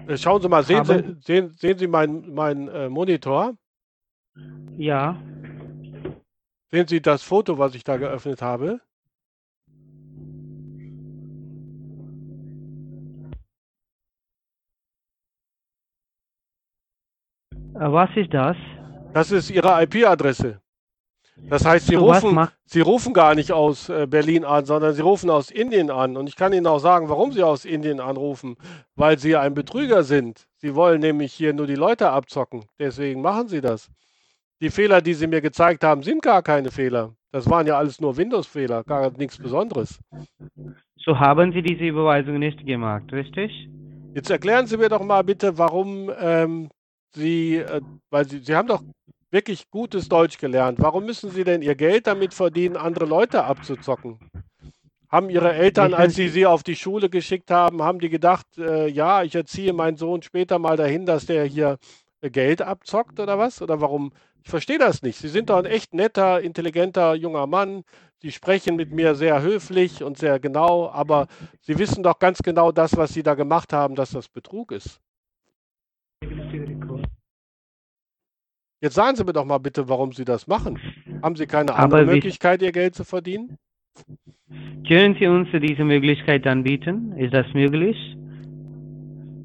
Äh, 0.07 0.17
schauen 0.17 0.41
Sie 0.41 0.49
mal, 0.49 0.63
sehen 0.63 0.85
Sie, 0.85 1.15
sehen, 1.21 1.49
sehen 1.57 1.77
Sie 1.77 1.87
meinen 1.87 2.33
mein, 2.33 2.67
äh, 2.67 2.89
Monitor? 2.89 3.55
Ja. 4.77 5.17
Sehen 6.71 6.87
Sie 6.87 7.01
das 7.01 7.23
Foto, 7.23 7.57
was 7.57 7.75
ich 7.75 7.83
da 7.83 7.97
geöffnet 7.97 8.41
habe? 8.41 8.81
Äh, 17.75 17.91
Was 17.91 18.09
ist 18.15 18.33
das? 18.33 18.57
Das 19.13 19.31
ist 19.31 19.49
Ihre 19.49 19.81
IP-Adresse. 19.83 20.59
Das 21.49 21.65
heißt, 21.65 21.87
Sie 21.87 21.95
So 21.95 22.11
rufen, 22.11 22.47
Sie 22.65 22.81
rufen 22.81 23.13
gar 23.13 23.35
nicht 23.35 23.51
aus 23.51 23.89
äh, 23.89 24.07
Berlin 24.07 24.43
an, 24.43 24.65
sondern 24.65 24.93
Sie 24.93 25.01
rufen 25.01 25.29
aus 25.29 25.49
Indien 25.51 25.89
an. 25.89 26.17
Und 26.17 26.27
ich 26.27 26.35
kann 26.35 26.53
Ihnen 26.53 26.67
auch 26.67 26.79
sagen, 26.79 27.09
warum 27.09 27.31
Sie 27.31 27.43
aus 27.43 27.63
Indien 27.65 27.99
anrufen. 27.99 28.57
Weil 28.95 29.17
Sie 29.17 29.35
ein 29.35 29.53
Betrüger 29.53 30.03
sind. 30.03 30.47
Sie 30.57 30.75
wollen 30.75 30.99
nämlich 30.99 31.33
hier 31.33 31.53
nur 31.53 31.67
die 31.67 31.75
Leute 31.75 32.09
abzocken. 32.09 32.65
Deswegen 32.79 33.21
machen 33.21 33.47
Sie 33.47 33.61
das. 33.61 33.89
Die 34.59 34.71
Fehler, 34.71 35.01
die 35.01 35.13
Sie 35.13 35.27
mir 35.27 35.41
gezeigt 35.41 35.83
haben, 35.83 36.03
sind 36.03 36.21
gar 36.21 36.41
keine 36.41 36.71
Fehler. 36.71 37.13
Das 37.31 37.49
waren 37.49 37.67
ja 37.67 37.77
alles 37.77 38.01
nur 38.01 38.17
Windows-Fehler, 38.17 38.83
gar 38.83 39.11
nichts 39.11 39.37
Besonderes. 39.37 39.99
So 40.95 41.19
haben 41.19 41.51
Sie 41.51 41.61
diese 41.61 41.83
Überweisung 41.83 42.39
nicht 42.39 42.65
gemacht, 42.65 43.11
richtig? 43.11 43.69
Jetzt 44.15 44.31
erklären 44.31 44.65
Sie 44.65 44.77
mir 44.77 44.89
doch 44.89 45.03
mal 45.03 45.23
bitte, 45.23 45.57
warum 45.57 46.11
ähm, 46.19 46.69
Sie, 47.11 47.57
äh, 47.57 47.81
weil 48.09 48.27
Sie, 48.27 48.39
Sie 48.39 48.55
haben 48.55 48.67
doch 48.67 48.81
wirklich 49.31 49.69
gutes 49.69 50.07
Deutsch 50.09 50.37
gelernt. 50.37 50.79
Warum 50.81 51.05
müssen 51.05 51.29
Sie 51.31 51.43
denn 51.43 51.61
Ihr 51.61 51.75
Geld 51.75 52.07
damit 52.07 52.33
verdienen, 52.33 52.77
andere 52.77 53.05
Leute 53.05 53.43
abzuzocken? 53.43 54.19
Haben 55.09 55.29
Ihre 55.29 55.53
Eltern, 55.53 55.93
als 55.93 56.15
Sie 56.15 56.27
Sie- 56.27 56.33
sie 56.33 56.45
auf 56.45 56.63
die 56.63 56.75
Schule 56.75 57.09
geschickt 57.09 57.49
haben, 57.51 57.81
haben 57.81 57.99
die 57.99 58.09
gedacht, 58.09 58.45
äh, 58.57 58.87
ja, 58.87 59.23
ich 59.23 59.35
erziehe 59.35 59.71
meinen 59.73 59.95
Sohn 59.97 60.21
später 60.21 60.59
mal 60.59 60.75
dahin, 60.77 61.05
dass 61.05 61.25
der 61.25 61.45
hier 61.45 61.77
äh, 62.21 62.29
Geld 62.29 62.61
abzockt 62.61 63.19
oder 63.19 63.37
was? 63.37 63.61
Oder 63.61 63.79
warum? 63.79 64.11
Ich 64.43 64.49
verstehe 64.49 64.79
das 64.79 65.01
nicht. 65.01 65.17
Sie 65.19 65.27
sind 65.29 65.49
doch 65.49 65.57
ein 65.57 65.65
echt 65.65 65.93
netter, 65.93 66.41
intelligenter 66.41 67.13
junger 67.15 67.47
Mann. 67.47 67.83
Sie 68.21 68.31
sprechen 68.31 68.75
mit 68.75 68.91
mir 68.91 69.13
sehr 69.15 69.41
höflich 69.41 70.03
und 70.03 70.17
sehr 70.17 70.39
genau, 70.39 70.89
aber 70.89 71.27
Sie 71.61 71.77
wissen 71.77 72.01
doch 72.01 72.17
ganz 72.19 72.39
genau 72.39 72.71
das, 72.71 72.97
was 72.97 73.13
Sie 73.13 73.23
da 73.23 73.35
gemacht 73.35 73.71
haben, 73.73 73.95
dass 73.95 74.11
das 74.11 74.27
Betrug 74.27 74.71
ist. 74.71 74.99
Jetzt 78.79 78.95
sagen 78.95 79.15
Sie 79.15 79.23
mir 79.23 79.33
doch 79.33 79.45
mal 79.45 79.57
bitte, 79.57 79.89
warum 79.89 80.11
Sie 80.11 80.25
das 80.25 80.47
machen. 80.47 80.79
Haben 81.23 81.35
Sie 81.35 81.47
keine 81.47 81.73
andere 81.75 82.01
Aber 82.01 82.11
Möglichkeit, 82.11 82.61
Ihr 82.61 82.71
Geld 82.71 82.93
zu 82.93 83.03
verdienen? 83.03 83.57
Können 84.87 85.15
Sie 85.19 85.27
uns 85.27 85.49
diese 85.51 85.83
Möglichkeit 85.83 86.45
anbieten? 86.45 87.13
Ist 87.17 87.33
das 87.33 87.47
möglich? 87.53 87.97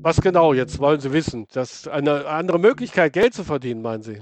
Was 0.03 0.21
genau 0.21 0.53
jetzt 0.53 0.79
wollen 0.81 1.01
Sie 1.01 1.12
wissen? 1.12 1.47
Das 1.53 1.73
ist 1.73 1.88
eine 1.88 2.27
andere 2.27 2.59
Möglichkeit, 2.59 3.14
Geld 3.14 3.33
zu 3.33 3.45
verdienen, 3.45 3.83
meinen 3.83 4.03
Sie? 4.03 4.21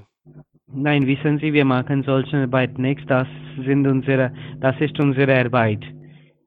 Nein, 0.73 1.05
wissen 1.05 1.39
Sie, 1.39 1.51
wir 1.51 1.65
machen 1.65 2.03
solche 2.03 2.37
Arbeit 2.37 2.77
nicht. 2.77 3.09
Das 3.09 3.27
sind 3.65 3.85
unsere, 3.85 4.33
das 4.61 4.75
ist 4.79 4.97
unsere 4.99 5.37
Arbeit. 5.37 5.83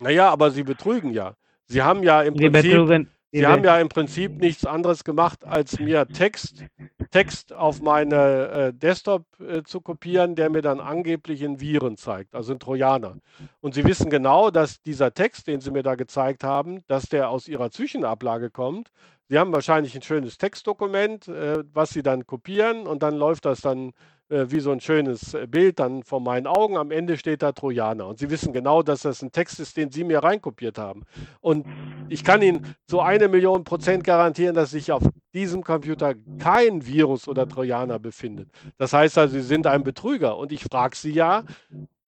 Naja, 0.00 0.30
aber 0.30 0.50
Sie 0.50 0.62
betrügen 0.62 1.12
ja. 1.12 1.34
Sie 1.66 1.82
haben 1.82 2.02
ja 2.02 2.22
im 2.22 2.38
Wir 2.38 2.50
Prinzip, 2.50 2.72
betrugen. 2.72 3.08
Sie 3.34 3.46
haben 3.46 3.64
ja 3.64 3.78
im 3.80 3.88
Prinzip 3.88 4.40
nichts 4.40 4.64
anderes 4.64 5.02
gemacht, 5.02 5.44
als 5.44 5.80
mir 5.80 6.06
Text, 6.06 6.64
Text 7.10 7.52
auf 7.52 7.82
meine 7.82 8.48
äh, 8.48 8.72
Desktop 8.72 9.24
äh, 9.40 9.64
zu 9.64 9.80
kopieren, 9.80 10.36
der 10.36 10.50
mir 10.50 10.62
dann 10.62 10.78
angeblich 10.78 11.42
in 11.42 11.60
Viren 11.60 11.96
zeigt, 11.96 12.36
also 12.36 12.52
in 12.52 12.60
Trojaner. 12.60 13.16
Und 13.60 13.74
Sie 13.74 13.84
wissen 13.84 14.08
genau, 14.08 14.50
dass 14.50 14.80
dieser 14.82 15.12
Text, 15.14 15.48
den 15.48 15.60
Sie 15.60 15.72
mir 15.72 15.82
da 15.82 15.96
gezeigt 15.96 16.44
haben, 16.44 16.84
dass 16.86 17.08
der 17.08 17.28
aus 17.28 17.48
Ihrer 17.48 17.72
Zwischenablage 17.72 18.50
kommt. 18.50 18.90
Sie 19.28 19.38
haben 19.38 19.52
wahrscheinlich 19.52 19.96
ein 19.96 20.02
schönes 20.02 20.38
Textdokument, 20.38 21.26
äh, 21.26 21.64
was 21.72 21.90
Sie 21.90 22.04
dann 22.04 22.26
kopieren 22.26 22.86
und 22.86 23.02
dann 23.02 23.16
läuft 23.16 23.46
das 23.46 23.60
dann 23.60 23.92
wie 24.28 24.60
so 24.60 24.70
ein 24.70 24.80
schönes 24.80 25.34
äh, 25.34 25.46
Bild 25.46 25.78
dann 25.78 26.02
vor 26.02 26.20
meinen 26.20 26.46
Augen. 26.46 26.76
Am 26.76 26.90
Ende 26.90 27.16
steht 27.16 27.42
da 27.42 27.52
Trojaner. 27.52 28.06
Und 28.06 28.18
Sie 28.18 28.30
wissen 28.30 28.52
genau, 28.52 28.82
dass 28.82 29.02
das 29.02 29.22
ein 29.22 29.32
Text 29.32 29.60
ist, 29.60 29.76
den 29.76 29.90
Sie 29.90 30.04
mir 30.04 30.20
reinkopiert 30.20 30.78
haben. 30.78 31.02
Und 31.40 31.66
ich 32.08 32.24
kann 32.24 32.42
Ihnen 32.42 32.74
zu 32.86 33.00
eine 33.00 33.28
Million 33.28 33.64
Prozent 33.64 34.04
garantieren, 34.04 34.54
dass 34.54 34.70
sich 34.70 34.92
auf 34.92 35.02
diesem 35.34 35.62
Computer 35.62 36.14
kein 36.38 36.86
Virus 36.86 37.28
oder 37.28 37.48
Trojaner 37.48 37.98
befindet. 37.98 38.48
Das 38.78 38.92
heißt 38.92 39.18
also, 39.18 39.34
Sie 39.34 39.42
sind 39.42 39.66
ein 39.66 39.84
Betrüger. 39.84 40.38
Und 40.38 40.52
ich 40.52 40.64
frage 40.64 40.96
Sie 40.96 41.12
ja, 41.12 41.44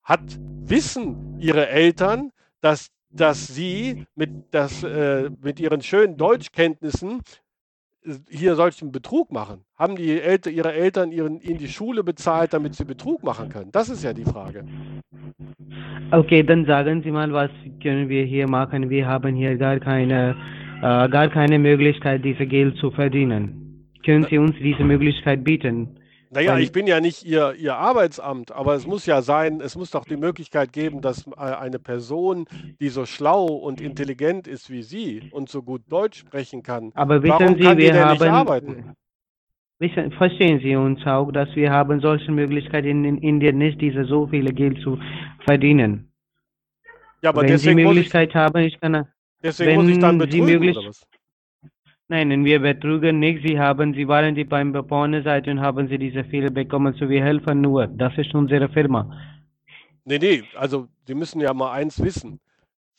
hat, 0.03 0.21
wissen 0.61 1.37
Ihre 1.39 1.67
Eltern, 1.67 2.31
dass, 2.61 2.87
dass 3.09 3.47
Sie 3.47 4.05
mit, 4.15 4.31
das, 4.51 4.83
äh, 4.83 5.29
mit 5.41 5.59
Ihren 5.59 5.81
schönen 5.81 6.17
Deutschkenntnissen 6.17 7.19
äh, 7.19 7.46
hier 8.29 8.55
solchen 8.55 8.91
Betrug 8.91 9.31
machen? 9.31 9.61
Haben 9.75 9.95
die 9.95 10.19
Elter, 10.19 10.49
Ihre 10.49 10.73
Eltern 10.73 11.11
ihren, 11.11 11.39
Ihnen 11.41 11.57
die 11.57 11.67
Schule 11.67 12.03
bezahlt, 12.03 12.53
damit 12.53 12.75
Sie 12.75 12.85
Betrug 12.85 13.23
machen 13.23 13.49
können? 13.49 13.71
Das 13.71 13.89
ist 13.89 14.03
ja 14.03 14.13
die 14.13 14.25
Frage. 14.25 14.65
Okay, 16.11 16.43
dann 16.43 16.65
sagen 16.65 17.01
Sie 17.03 17.11
mal, 17.11 17.31
was 17.33 17.51
können 17.81 18.09
wir 18.09 18.23
hier 18.23 18.47
machen? 18.47 18.89
Wir 18.89 19.07
haben 19.07 19.35
hier 19.35 19.57
gar 19.57 19.79
keine, 19.79 20.35
äh, 20.77 21.09
gar 21.09 21.27
keine 21.29 21.59
Möglichkeit, 21.59 22.23
dieses 22.23 22.47
Geld 22.47 22.77
zu 22.77 22.91
verdienen. 22.91 23.89
Können 24.05 24.25
Sie 24.29 24.37
uns 24.37 24.55
diese 24.61 24.83
Möglichkeit 24.83 25.43
bieten? 25.43 25.99
Naja, 26.29 26.57
ich 26.57 26.71
bin 26.71 26.87
ja 26.87 26.99
nicht 26.99 27.23
Ihr, 27.23 27.53
Ihr 27.53 27.75
Arbeitsamt, 27.75 28.51
aber 28.51 28.75
es 28.75 28.85
muss 28.85 29.05
ja 29.05 29.21
sein, 29.21 29.61
es 29.61 29.75
muss 29.75 29.91
doch 29.91 30.05
die 30.05 30.17
Möglichkeit 30.17 30.73
geben, 30.73 31.01
dass 31.01 31.25
äh, 31.27 31.39
eine 31.39 31.79
Person, 31.79 32.45
die 32.79 32.89
so 32.89 33.05
schlau 33.05 33.45
und 33.45 33.79
intelligent 33.81 34.47
ist 34.47 34.69
wie 34.69 34.81
Sie 34.81 35.29
und 35.31 35.49
so 35.49 35.63
gut 35.63 35.83
Deutsch 35.89 36.19
sprechen 36.19 36.63
kann, 36.63 36.91
Aber 36.95 37.23
wissen 37.23 37.31
warum 37.31 37.55
Sie, 37.55 37.61
kann 37.61 37.77
die 37.77 37.83
wir 37.83 37.93
denn 37.93 38.09
nicht 38.09 38.21
haben, 38.21 38.47
arbeiten? 38.47 38.93
wissen, 39.79 40.11
verstehen 40.13 40.59
Sie 40.59 40.75
uns 40.75 41.05
auch, 41.05 41.31
dass 41.31 41.55
wir 41.55 41.71
haben 41.71 42.01
solche 42.01 42.31
Möglichkeiten 42.31 42.87
in, 42.87 43.05
in 43.05 43.17
Indien 43.19 43.57
nicht, 43.57 43.79
diese 43.79 44.03
so 44.05 44.27
viele 44.27 44.51
Geld 44.53 44.81
zu 44.81 44.99
verdienen. 45.45 46.11
Ja, 47.21 47.29
aber 47.29 47.41
Wenn 47.41 47.49
Sie 47.49 47.53
deswegen 47.53 47.79
ich, 47.79 47.85
Möglichkeit 47.85 48.35
haben, 48.35 48.57
ich 48.63 48.79
kann, 48.79 49.07
deswegen 49.41 49.75
muss 49.81 49.89
ich 49.89 49.99
dann 49.99 50.19
Sie 50.19 50.25
betrügen, 50.25 50.45
möglich- 50.45 50.77
oder 50.77 50.89
was? 50.89 51.07
Nein, 52.09 52.45
wir 52.45 52.59
betrügen 52.61 53.19
nicht. 53.19 53.45
Sie 53.45 53.59
haben, 53.59 53.93
Sie 53.93 54.07
waren 54.07 54.33
die 54.33 54.45
beim 54.45 54.71
Pornoseite 54.71 55.51
und 55.51 55.59
haben 55.61 55.87
Sie 55.89 55.97
diese 55.97 56.23
Fehler 56.23 56.49
bekommen. 56.49 56.93
So 56.97 57.09
wir 57.09 57.23
helfen 57.23 57.61
nur. 57.61 57.87
Das 57.87 58.17
ist 58.17 58.33
unsere 58.33 58.69
Firma. 58.69 59.11
Nee, 60.05 60.17
nee, 60.19 60.43
also 60.55 60.87
Sie 61.05 61.13
müssen 61.15 61.41
ja 61.41 61.53
mal 61.53 61.73
eins 61.73 62.01
wissen. 62.01 62.39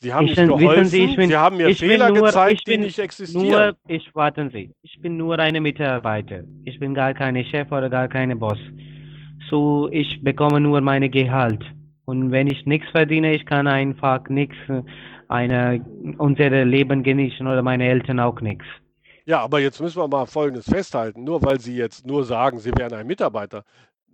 Sie 0.01 0.13
haben 0.13 0.27
Ich 0.27 0.37
nicht 0.37 0.47
geholfen, 0.47 0.85
Sie, 0.85 1.07
bin- 1.15 1.29
Sie 1.29 1.35
haben 1.35 1.57
mir 1.57 1.75
Fehler 1.75 2.09
nur- 2.09 2.27
gezeigt, 2.27 2.61
die 2.67 2.77
nicht 2.77 2.99
existieren. 2.99 3.49
Nur, 3.49 3.75
ich 3.87 4.13
warten 4.15 4.49
Sie. 4.51 4.71
Ich 4.83 5.01
bin 5.01 5.17
nur 5.17 5.37
eine 5.39 5.59
Mitarbeiter. 5.59 6.43
Ich 6.63 6.79
bin 6.79 6.93
gar 6.93 7.13
keine 7.15 7.43
Chef 7.45 7.69
oder 7.71 7.89
gar 7.89 8.07
keine 8.07 8.35
Boss. 8.35 8.59
So, 9.49 9.89
ich 9.91 10.21
bekomme 10.23 10.59
nur 10.61 10.79
meine 10.81 11.09
Gehalt. 11.09 11.63
Und 12.05 12.31
wenn 12.31 12.47
ich 12.47 12.65
nichts 12.65 12.87
verdiene, 12.91 13.33
ich 13.33 13.45
kann 13.45 13.67
einfach 13.67 14.29
nichts, 14.29 14.55
äh, 14.69 14.83
eine, 15.27 15.83
unser 16.17 16.49
Leben 16.63 17.03
genießen 17.03 17.45
oder 17.45 17.61
meine 17.63 17.85
Eltern 17.89 18.19
auch 18.19 18.39
nichts. 18.41 18.65
Ja, 19.29 19.41
aber 19.41 19.59
jetzt 19.59 19.79
müssen 19.79 20.01
wir 20.01 20.07
mal 20.07 20.25
Folgendes 20.25 20.65
festhalten. 20.65 21.23
Nur 21.23 21.43
weil 21.43 21.59
Sie 21.59 21.75
jetzt 21.75 22.03
nur 22.03 22.23
sagen, 22.23 22.57
Sie 22.57 22.71
wären 22.75 22.93
ein 22.93 23.05
Mitarbeiter. 23.05 23.63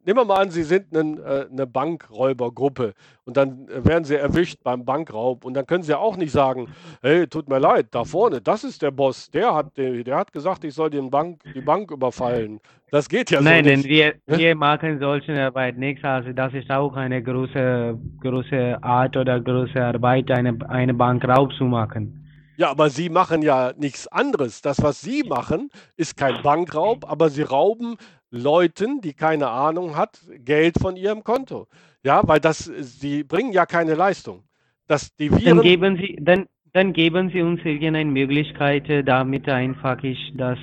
Nehmen 0.05 0.19
wir 0.19 0.25
mal 0.25 0.41
an, 0.41 0.49
Sie 0.49 0.63
sind 0.63 0.93
ein, 0.93 1.17
äh, 1.19 1.45
eine 1.49 1.65
Bankräubergruppe 1.65 2.93
und 3.23 3.37
dann 3.37 3.69
äh, 3.69 3.85
werden 3.85 4.03
Sie 4.03 4.15
erwischt 4.15 4.59
beim 4.61 4.83
Bankraub 4.83 5.45
und 5.45 5.53
dann 5.53 5.65
können 5.65 5.83
Sie 5.83 5.91
ja 5.93 5.99
auch 5.99 6.17
nicht 6.17 6.33
sagen, 6.33 6.67
hey, 7.01 7.27
tut 7.27 7.47
mir 7.47 7.59
leid, 7.59 7.87
da 7.91 8.03
vorne, 8.03 8.41
das 8.41 8.65
ist 8.65 8.81
der 8.81 8.91
Boss, 8.91 9.31
der 9.31 9.55
hat, 9.55 9.77
der, 9.77 10.03
der 10.03 10.17
hat 10.17 10.33
gesagt, 10.33 10.65
ich 10.65 10.73
soll 10.73 10.89
den 10.89 11.09
Bank, 11.09 11.41
die 11.55 11.61
Bank 11.61 11.91
überfallen. 11.91 12.59
Das 12.91 13.07
geht 13.07 13.31
ja 13.31 13.39
nein, 13.39 13.63
so 13.63 13.69
nein, 13.69 13.79
nicht. 13.79 13.89
wir, 13.89 14.15
Hä? 14.27 14.37
wir 14.37 14.55
machen 14.55 14.99
solche 14.99 15.41
Arbeit 15.41 15.77
nichts. 15.77 16.03
Also 16.03 16.33
das 16.33 16.53
ist 16.53 16.69
auch 16.69 16.93
eine 16.97 17.23
große, 17.23 17.97
große 18.19 18.83
Art 18.83 19.15
oder 19.15 19.39
große 19.39 19.81
Arbeit, 19.81 20.29
eine, 20.29 20.57
eine 20.67 20.93
Bankraub 20.93 21.53
zu 21.53 21.63
machen. 21.63 22.24
Ja, 22.57 22.69
aber 22.71 22.89
Sie 22.89 23.09
machen 23.09 23.41
ja 23.41 23.73
nichts 23.77 24.07
anderes. 24.07 24.61
Das, 24.61 24.81
was 24.81 25.01
Sie 25.01 25.23
machen, 25.23 25.69
ist 25.97 26.17
kein 26.17 26.41
Bankraub, 26.41 27.09
aber 27.09 27.29
Sie 27.29 27.43
rauben 27.43 27.97
Leuten, 28.31 29.01
die 29.01 29.13
keine 29.13 29.49
Ahnung 29.49 29.95
hat, 29.95 30.19
Geld 30.39 30.77
von 30.79 30.95
ihrem 30.97 31.23
Konto. 31.23 31.67
Ja, 32.03 32.21
weil 32.27 32.39
das, 32.39 32.59
Sie 32.65 33.23
bringen 33.23 33.51
ja 33.53 33.65
keine 33.65 33.95
Leistung. 33.95 34.43
dass 34.87 35.15
die 35.15 35.29
Dann 35.29 35.39
Viren. 35.39 35.61
geben 35.61 35.97
Sie, 35.97 36.17
dann, 36.21 36.45
dann 36.73 36.93
geben 36.93 37.29
Sie 37.31 37.41
uns 37.41 37.59
irgendeine 37.65 38.05
Möglichkeit, 38.11 38.89
äh, 38.89 39.03
damit 39.03 39.49
einfach 39.49 40.03
ich 40.03 40.33
das 40.35 40.59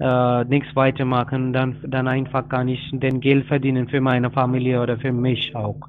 äh, 0.00 0.44
nichts 0.44 0.74
weitermachen, 0.74 1.52
dann, 1.52 1.78
dann 1.86 2.08
einfach 2.08 2.48
kann 2.48 2.68
ich 2.68 2.80
den 2.92 3.20
Geld 3.20 3.46
verdienen 3.46 3.88
für 3.88 4.00
meine 4.00 4.30
Familie 4.30 4.82
oder 4.82 4.98
für 4.98 5.12
mich 5.12 5.54
auch. 5.54 5.80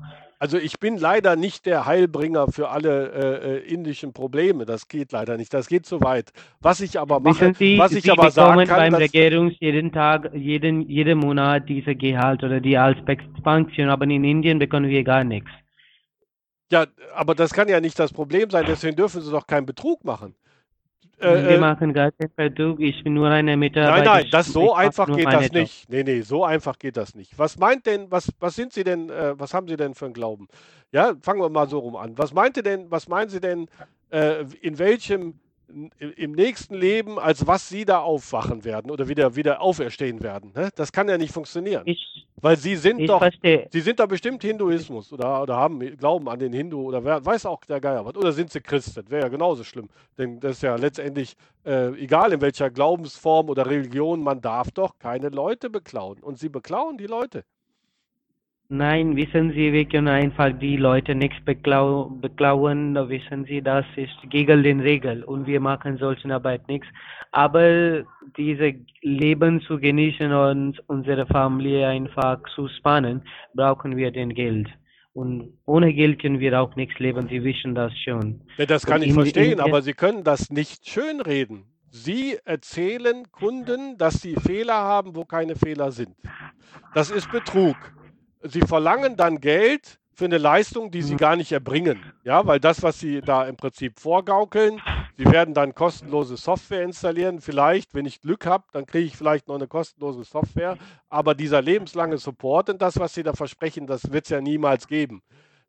Also 0.41 0.58
ich 0.58 0.80
bin 0.80 0.97
leider 0.97 1.36
nicht 1.36 1.67
der 1.67 1.86
Heilbringer 1.86 2.47
für 2.47 2.69
alle 2.69 3.12
äh, 3.12 3.58
äh, 3.58 3.71
indischen 3.71 4.12
Probleme. 4.12 4.65
Das 4.65 4.88
geht 4.88 5.12
leider 5.12 5.38
nicht. 5.38 5.54
Das 5.54 5.67
geht 5.67 5.86
zu 5.86 6.01
weit. 6.01 6.34
Was 6.60 6.82
ich 6.82 6.99
aber 6.99 7.19
mache, 7.19 7.54
Sie, 7.54 7.77
was 7.77 7.91
ich 7.91 8.06
Sie 8.06 8.12
aber 8.12 8.32
sagen 8.32 8.65
kann, 8.65 8.77
beim 8.77 8.93
dass, 8.93 9.01
Regierung 9.01 9.51
jeden 9.60 9.91
Tag, 9.91 10.32
jeden, 10.34 10.82
jeden 10.89 11.19
Monat 11.19 11.69
diese 11.69 11.93
Gehalt 11.93 12.43
oder 12.43 12.60
die 12.60 12.75
als 12.75 12.97
aber 12.97 14.06
in 14.06 14.23
Indien 14.23 14.58
bekommen 14.58 14.89
wir 14.89 15.04
gar 15.04 15.23
nichts. 15.23 15.51
ja, 16.71 16.88
aber 17.13 17.36
das 17.36 17.54
kann 17.54 17.69
ja 17.69 17.80
nicht 17.80 17.99
das 17.99 18.12
Problem 18.12 18.49
sein. 18.49 18.65
Deswegen 18.67 18.95
dürfen 18.95 19.21
Sie 19.21 19.30
doch 19.30 19.45
keinen 19.45 19.67
Betrug 19.67 20.04
machen. 20.04 20.34
Äh, 21.21 21.43
wir 21.43 21.49
äh, 21.51 21.57
machen 21.60 21.93
gar 21.93 22.12
keinen 22.12 22.31
Vertrag, 22.31 22.79
ich 22.79 23.03
bin 23.03 23.13
nur 23.13 23.29
eine 23.29 23.51
Nein, 23.51 23.60
Mitarbeiter. 23.60 24.03
nein, 24.03 24.27
das 24.31 24.47
so 24.47 24.73
einfach 24.73 25.07
geht 25.15 25.27
das 25.27 25.45
Job. 25.45 25.53
nicht. 25.53 25.89
Nee, 25.89 26.03
nee, 26.03 26.21
so 26.21 26.43
einfach 26.43 26.77
geht 26.79 26.97
das 26.97 27.15
nicht. 27.15 27.38
Was 27.38 27.57
meint 27.57 27.86
denn, 27.86 28.10
was, 28.10 28.31
was 28.39 28.55
sind 28.55 28.73
Sie 28.73 28.84
denn, 28.84 29.10
äh, 29.10 29.39
was 29.39 29.53
haben 29.53 29.67
Sie 29.67 29.77
denn 29.77 29.93
für 29.93 30.05
einen 30.05 30.13
Glauben? 30.13 30.47
Ja, 30.91 31.13
fangen 31.21 31.39
wir 31.41 31.49
mal 31.49 31.67
so 31.69 31.79
rum 31.79 31.95
an. 31.95 32.17
Was 32.17 32.34
meinte 32.34 32.63
denn, 32.63 32.89
was 32.89 33.07
meinen 33.07 33.29
Sie 33.29 33.39
denn, 33.39 33.67
äh, 34.12 34.43
in 34.62 34.77
welchem, 34.79 35.39
im 36.17 36.31
nächsten 36.34 36.75
Leben, 36.75 37.19
als 37.19 37.47
was 37.47 37.69
Sie 37.69 37.86
da 37.86 37.99
aufwachen 37.99 38.63
werden 38.63 38.91
oder 38.91 39.07
wieder, 39.07 39.36
wieder 39.36 39.62
auferstehen 39.62 40.21
werden? 40.21 40.51
Ne? 40.55 40.69
Das 40.75 40.91
kann 40.91 41.07
ja 41.10 41.17
nicht 41.17 41.34
funktionieren. 41.34 41.84
Ich, 41.86 42.27
Weil 42.36 42.57
Sie 42.57 42.75
sind 42.75 43.07
doch, 43.07 43.19
verstehe. 43.19 43.67
Sie 43.71 43.81
sind 43.81 43.99
doch 43.99 44.07
bestimmt 44.07 44.41
Hinduismus 44.41 45.12
oder, 45.13 45.43
oder 45.43 45.55
haben 45.55 45.79
Glauben 45.97 46.27
an 46.29 46.39
den 46.39 46.53
Hindu 46.53 46.81
oder 46.81 47.03
wer, 47.03 47.25
weiß 47.25 47.45
auch 47.45 47.63
der 47.65 47.79
Geier 47.79 48.05
was. 48.05 48.15
Oder 48.15 48.31
sind 48.31 48.51
Sie 48.51 48.62
Christ? 48.62 48.97
Das 48.97 49.10
wäre 49.10 49.23
ja 49.23 49.27
genauso 49.29 49.63
schlimm. 49.63 49.89
Denn 50.17 50.39
das 50.39 50.53
ist 50.53 50.63
ja 50.63 50.75
letztendlich, 50.75 51.36
äh, 51.65 51.89
egal 52.01 52.34
in 52.34 52.41
welcher 52.41 52.69
Glaubensform 52.69 53.49
oder 53.49 53.65
Religion, 53.65 54.21
man 54.21 54.41
darf 54.41 54.71
doch 54.71 54.97
keine 54.99 55.29
Leute 55.29 55.69
beklauen. 55.69 56.19
Und 56.21 56.39
Sie 56.39 56.49
beklauen 56.49 56.97
die 56.97 57.07
Leute. 57.07 57.43
Nein, 58.73 59.17
wissen 59.17 59.51
Sie, 59.51 59.73
wir 59.73 59.84
können 59.84 60.07
einfach 60.07 60.57
die 60.57 60.77
Leute 60.77 61.13
nichts 61.13 61.36
beklau 61.43 62.05
beklauen. 62.05 62.95
Wissen 63.10 63.43
Sie, 63.43 63.62
das 63.62 63.84
ist 63.97 64.15
gegen 64.29 64.63
den 64.63 64.79
Regel 64.79 65.25
und 65.25 65.45
wir 65.45 65.60
machen 65.60 65.97
solchen 65.97 66.31
Arbeit 66.31 66.65
nichts. 66.69 66.88
Aber 67.34 68.05
diese 68.38 68.75
Leben 69.01 69.60
zu 69.67 69.77
genießen 69.77 70.31
und 70.31 70.81
unsere 70.88 71.25
Familie 71.27 71.86
einfach 71.86 72.39
zu 72.55 72.69
spannen, 72.69 73.23
brauchen 73.53 73.97
wir 73.97 74.10
den 74.10 74.34
Geld. 74.34 74.69
Und 75.12 75.51
ohne 75.65 75.93
Geld 75.93 76.21
können 76.21 76.39
wir 76.39 76.57
auch 76.62 76.73
nichts 76.77 76.97
leben. 76.97 77.27
Sie 77.27 77.43
wissen 77.43 77.75
das 77.75 77.91
schon. 78.05 78.39
Ja, 78.55 78.65
das 78.67 78.86
kann 78.86 79.01
Und 79.01 79.07
ich 79.10 79.13
verstehen, 79.13 79.60
aber 79.60 79.81
Sie 79.81 79.93
können 79.93 80.23
das 80.23 80.49
nicht 80.49 80.88
schönreden. 80.88 81.65
Sie 81.89 82.38
erzählen 82.45 83.29
Kunden, 83.34 83.97
dass 83.97 84.21
sie 84.21 84.36
Fehler 84.36 84.75
haben, 84.75 85.13
wo 85.13 85.25
keine 85.25 85.57
Fehler 85.57 85.91
sind. 85.91 86.15
Das 86.93 87.12
ist 87.12 87.29
Betrug. 87.29 87.75
Sie 88.43 88.62
verlangen 88.62 89.15
dann 89.15 89.39
Geld 89.39 89.99
für 90.13 90.25
eine 90.25 90.38
Leistung, 90.38 90.91
die 90.91 91.01
sie 91.01 91.15
gar 91.15 91.36
nicht 91.36 91.51
erbringen. 91.51 91.99
Ja, 92.23 92.45
weil 92.45 92.60
das, 92.60 92.84
was 92.84 92.99
sie 92.99 93.21
da 93.21 93.47
im 93.47 93.56
Prinzip 93.56 93.99
vorgaukeln, 93.99 94.82
sie 95.17 95.25
werden 95.25 95.54
dann 95.54 95.73
kostenlose 95.73 96.38
Software 96.38 96.84
installieren. 96.84 97.41
Vielleicht, 97.41 97.93
wenn 97.93 98.06
ich 98.06 98.21
Glück 98.21 98.45
habe, 98.45 98.65
dann 98.71 98.86
kriege 98.86 99.06
ich 99.06 99.17
vielleicht 99.17 99.47
noch 99.47 99.56
eine 99.56 99.67
kostenlose 99.67 100.23
Software. 100.23 100.77
Aber 101.10 101.34
dieser 101.34 101.62
lebenslange 101.62 102.17
Support 102.17 102.69
und 102.69 102.82
das, 102.82 102.99
was 102.99 103.13
sie 103.13 103.23
da 103.23 103.34
versprechen, 103.34 103.88
das 103.88 104.12
wird 104.12 104.25
es 104.25 104.30
ja 104.30 104.41
niemals 104.41 104.88
geben. 104.88 105.21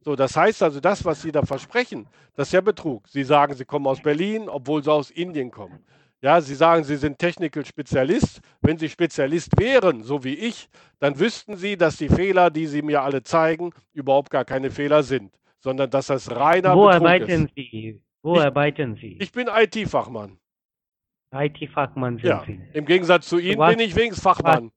So, 0.04 0.16
das 0.16 0.36
heißt 0.36 0.62
also, 0.64 0.80
das, 0.80 1.04
was 1.04 1.22
Sie 1.22 1.30
da 1.30 1.44
versprechen, 1.44 2.08
das 2.34 2.48
ist 2.48 2.52
ja 2.54 2.60
Betrug. 2.60 3.08
Sie 3.08 3.22
sagen, 3.22 3.54
Sie 3.54 3.64
kommen 3.64 3.86
aus 3.86 4.02
Berlin, 4.02 4.48
obwohl 4.48 4.82
Sie 4.82 4.90
aus 4.90 5.10
Indien 5.12 5.52
kommen. 5.52 5.78
Ja, 6.22 6.40
Sie 6.40 6.54
sagen, 6.54 6.84
Sie 6.84 6.96
sind 6.96 7.18
Technical 7.18 7.64
Spezialist. 7.66 8.40
Wenn 8.60 8.78
Sie 8.78 8.88
Spezialist 8.88 9.58
wären, 9.58 10.04
so 10.04 10.22
wie 10.22 10.34
ich, 10.34 10.68
dann 11.00 11.18
wüssten 11.18 11.56
Sie, 11.56 11.76
dass 11.76 11.96
die 11.96 12.08
Fehler, 12.08 12.48
die 12.50 12.66
Sie 12.66 12.80
mir 12.80 13.02
alle 13.02 13.22
zeigen, 13.24 13.70
überhaupt 13.92 14.30
gar 14.30 14.44
keine 14.44 14.70
Fehler 14.70 15.02
sind, 15.02 15.32
sondern 15.58 15.90
dass 15.90 16.06
das 16.06 16.30
reiner 16.30 16.76
Wo 16.76 16.86
Betrug 16.86 16.94
arbeiten 17.02 17.46
ist. 17.46 17.54
Sie? 17.56 18.00
Wo 18.22 18.36
Ich- 18.36 18.42
arbeiten 18.42 18.94
Sie? 18.94 19.18
Ich 19.20 19.32
bin 19.32 19.48
IT-Fachmann. 19.48 20.38
IT-Fachmann 21.34 22.18
sind 22.18 22.26
Ja, 22.28 22.44
Sie. 22.46 22.60
im 22.72 22.84
Gegensatz 22.84 23.28
zu 23.28 23.38
Ihnen 23.38 23.58
was- 23.58 23.74
bin 23.74 23.80
ich 23.84 23.96
wenigstens 23.96 24.22
Fachmann. 24.22 24.70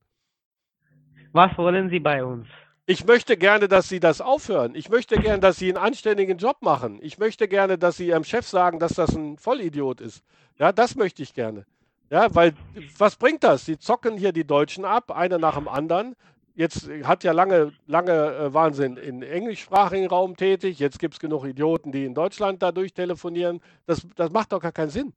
Was 1.31 1.55
wollen 1.59 1.89
Sie 1.89 1.99
bei 1.99 2.23
uns? 2.23 2.47
Ich 2.87 3.05
möchte 3.05 3.35
gerne, 3.35 3.67
dass 3.67 3.89
Sie 3.89 3.99
das 3.99 4.21
aufhören. 4.21 4.75
Ich 4.75 4.89
möchte 4.89 5.15
gerne, 5.17 5.39
dass 5.39 5.57
Sie 5.57 5.69
einen 5.69 5.83
anständigen 5.83 6.37
Job 6.37 6.57
machen. 6.61 6.99
Ich 7.01 7.17
möchte 7.17 7.47
gerne, 7.47 7.79
dass 7.79 7.97
Sie 7.97 8.07
Ihrem 8.07 8.23
Chef 8.23 8.47
sagen, 8.47 8.77
dass 8.77 8.93
das 8.93 9.15
ein 9.15 9.37
Vollidiot 9.39 10.01
ist. 10.01 10.23
Ja, 10.59 10.71
das 10.71 10.95
möchte 10.95 11.23
ich 11.23 11.33
gerne. 11.33 11.65
Ja, 12.11 12.33
weil 12.35 12.53
was 12.99 13.15
bringt 13.15 13.43
das? 13.43 13.65
Sie 13.65 13.79
zocken 13.79 14.17
hier 14.17 14.31
die 14.31 14.45
Deutschen 14.45 14.85
ab, 14.85 15.09
einer 15.09 15.39
nach 15.39 15.55
dem 15.55 15.67
anderen. 15.67 16.15
Jetzt 16.53 16.87
hat 17.03 17.23
ja 17.23 17.31
lange, 17.31 17.73
lange 17.87 18.51
äh, 18.53 18.85
in, 18.85 18.97
in 18.97 19.23
englischsprachigen 19.23 20.07
Raum 20.07 20.37
tätig. 20.37 20.77
Jetzt 20.77 20.99
gibt 20.99 21.15
es 21.15 21.19
genug 21.19 21.43
Idioten, 21.43 21.91
die 21.91 22.05
in 22.05 22.13
Deutschland 22.13 22.61
dadurch 22.61 22.93
telefonieren. 22.93 23.61
Das, 23.87 24.05
das 24.15 24.29
macht 24.29 24.51
doch 24.51 24.61
gar 24.61 24.71
keinen 24.71 24.91
Sinn. 24.91 25.13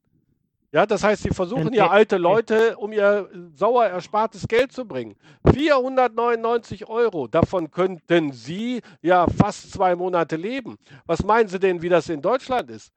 Ja, 0.70 0.84
das 0.84 1.02
heißt, 1.02 1.22
sie 1.22 1.30
versuchen 1.30 1.72
ja 1.72 1.88
alte 1.88 2.18
Leute, 2.18 2.76
um 2.76 2.92
ihr 2.92 3.28
sauer 3.54 3.86
erspartes 3.86 4.46
Geld 4.46 4.70
zu 4.70 4.84
bringen. 4.86 5.16
499 5.50 6.88
Euro, 6.88 7.26
davon 7.26 7.70
könnten 7.70 8.32
Sie 8.32 8.82
ja 9.00 9.26
fast 9.26 9.72
zwei 9.72 9.96
Monate 9.96 10.36
leben. 10.36 10.76
Was 11.06 11.24
meinen 11.24 11.48
Sie 11.48 11.58
denn, 11.58 11.80
wie 11.82 11.88
das 11.88 12.08
in 12.08 12.20
Deutschland 12.20 12.70
ist? 12.70 12.92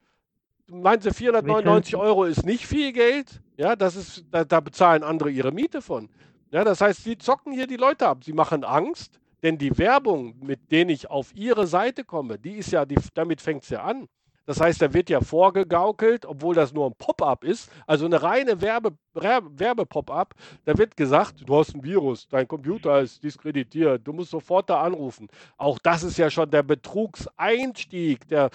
Meinen 0.70 1.00
Sie, 1.00 1.10
499 1.12 1.92
Wissen- 1.94 2.00
Euro 2.02 2.24
ist 2.24 2.44
nicht 2.44 2.66
viel 2.66 2.92
Geld? 2.92 3.40
Ja, 3.56 3.74
das 3.76 3.96
ist, 3.96 4.24
da, 4.30 4.44
da 4.44 4.60
bezahlen 4.60 5.02
andere 5.02 5.30
ihre 5.30 5.50
Miete 5.52 5.80
von. 5.82 6.08
Ja, 6.50 6.64
das 6.64 6.80
heißt, 6.80 7.02
Sie 7.04 7.16
zocken 7.16 7.52
hier 7.52 7.66
die 7.66 7.76
Leute 7.76 8.06
ab. 8.06 8.24
Sie 8.24 8.32
machen 8.32 8.64
Angst, 8.64 9.18
denn 9.42 9.56
die 9.58 9.76
Werbung, 9.78 10.34
mit 10.42 10.70
denen 10.70 10.90
ich 10.90 11.08
auf 11.10 11.34
Ihre 11.34 11.66
Seite 11.66 12.04
komme, 12.04 12.38
die 12.38 12.52
ist 12.56 12.70
ja, 12.70 12.84
die, 12.84 12.96
damit 13.14 13.40
fängt 13.40 13.62
es 13.64 13.70
ja 13.70 13.82
an. 13.82 14.06
Das 14.52 14.60
heißt, 14.60 14.82
da 14.82 14.92
wird 14.92 15.08
ja 15.08 15.22
vorgegaukelt, 15.22 16.26
obwohl 16.26 16.54
das 16.54 16.74
nur 16.74 16.84
ein 16.86 16.94
Pop-up 16.98 17.42
ist, 17.42 17.72
also 17.86 18.04
eine 18.04 18.22
reine 18.22 18.60
Werbe, 18.60 18.92
Werbe- 19.14 19.58
Werbe-Pop-up. 19.58 20.34
Da 20.66 20.76
wird 20.76 20.94
gesagt, 20.94 21.48
du 21.48 21.56
hast 21.56 21.74
ein 21.74 21.82
Virus, 21.82 22.28
dein 22.28 22.46
Computer 22.46 23.00
ist 23.00 23.24
diskreditiert, 23.24 24.06
du 24.06 24.12
musst 24.12 24.30
sofort 24.30 24.68
da 24.68 24.82
anrufen. 24.82 25.28
Auch 25.56 25.78
das 25.78 26.02
ist 26.02 26.18
ja 26.18 26.28
schon 26.28 26.50
der 26.50 26.62
Betrugseinstieg. 26.64 28.28
Der, 28.28 28.50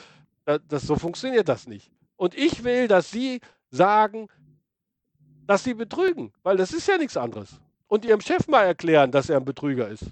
da- 0.46 0.60
das, 0.60 0.84
so 0.84 0.98
funktioniert 0.98 1.50
das 1.50 1.66
nicht. 1.66 1.90
Und 2.16 2.36
ich 2.36 2.64
will, 2.64 2.88
dass 2.88 3.10
Sie 3.10 3.42
sagen, 3.72 4.28
dass 5.48 5.64
Sie 5.64 5.74
betrügen, 5.74 6.32
weil 6.44 6.58
das 6.58 6.74
ist 6.74 6.88
ja 6.88 7.00
nichts 7.00 7.18
anderes. 7.18 7.60
Und 7.88 8.06
Ihrem 8.06 8.22
Chef 8.22 8.48
mal 8.48 8.66
erklären, 8.66 9.12
dass 9.12 9.32
er 9.32 9.38
ein 9.38 9.46
Betrüger 9.46 9.88
ist. 9.88 10.06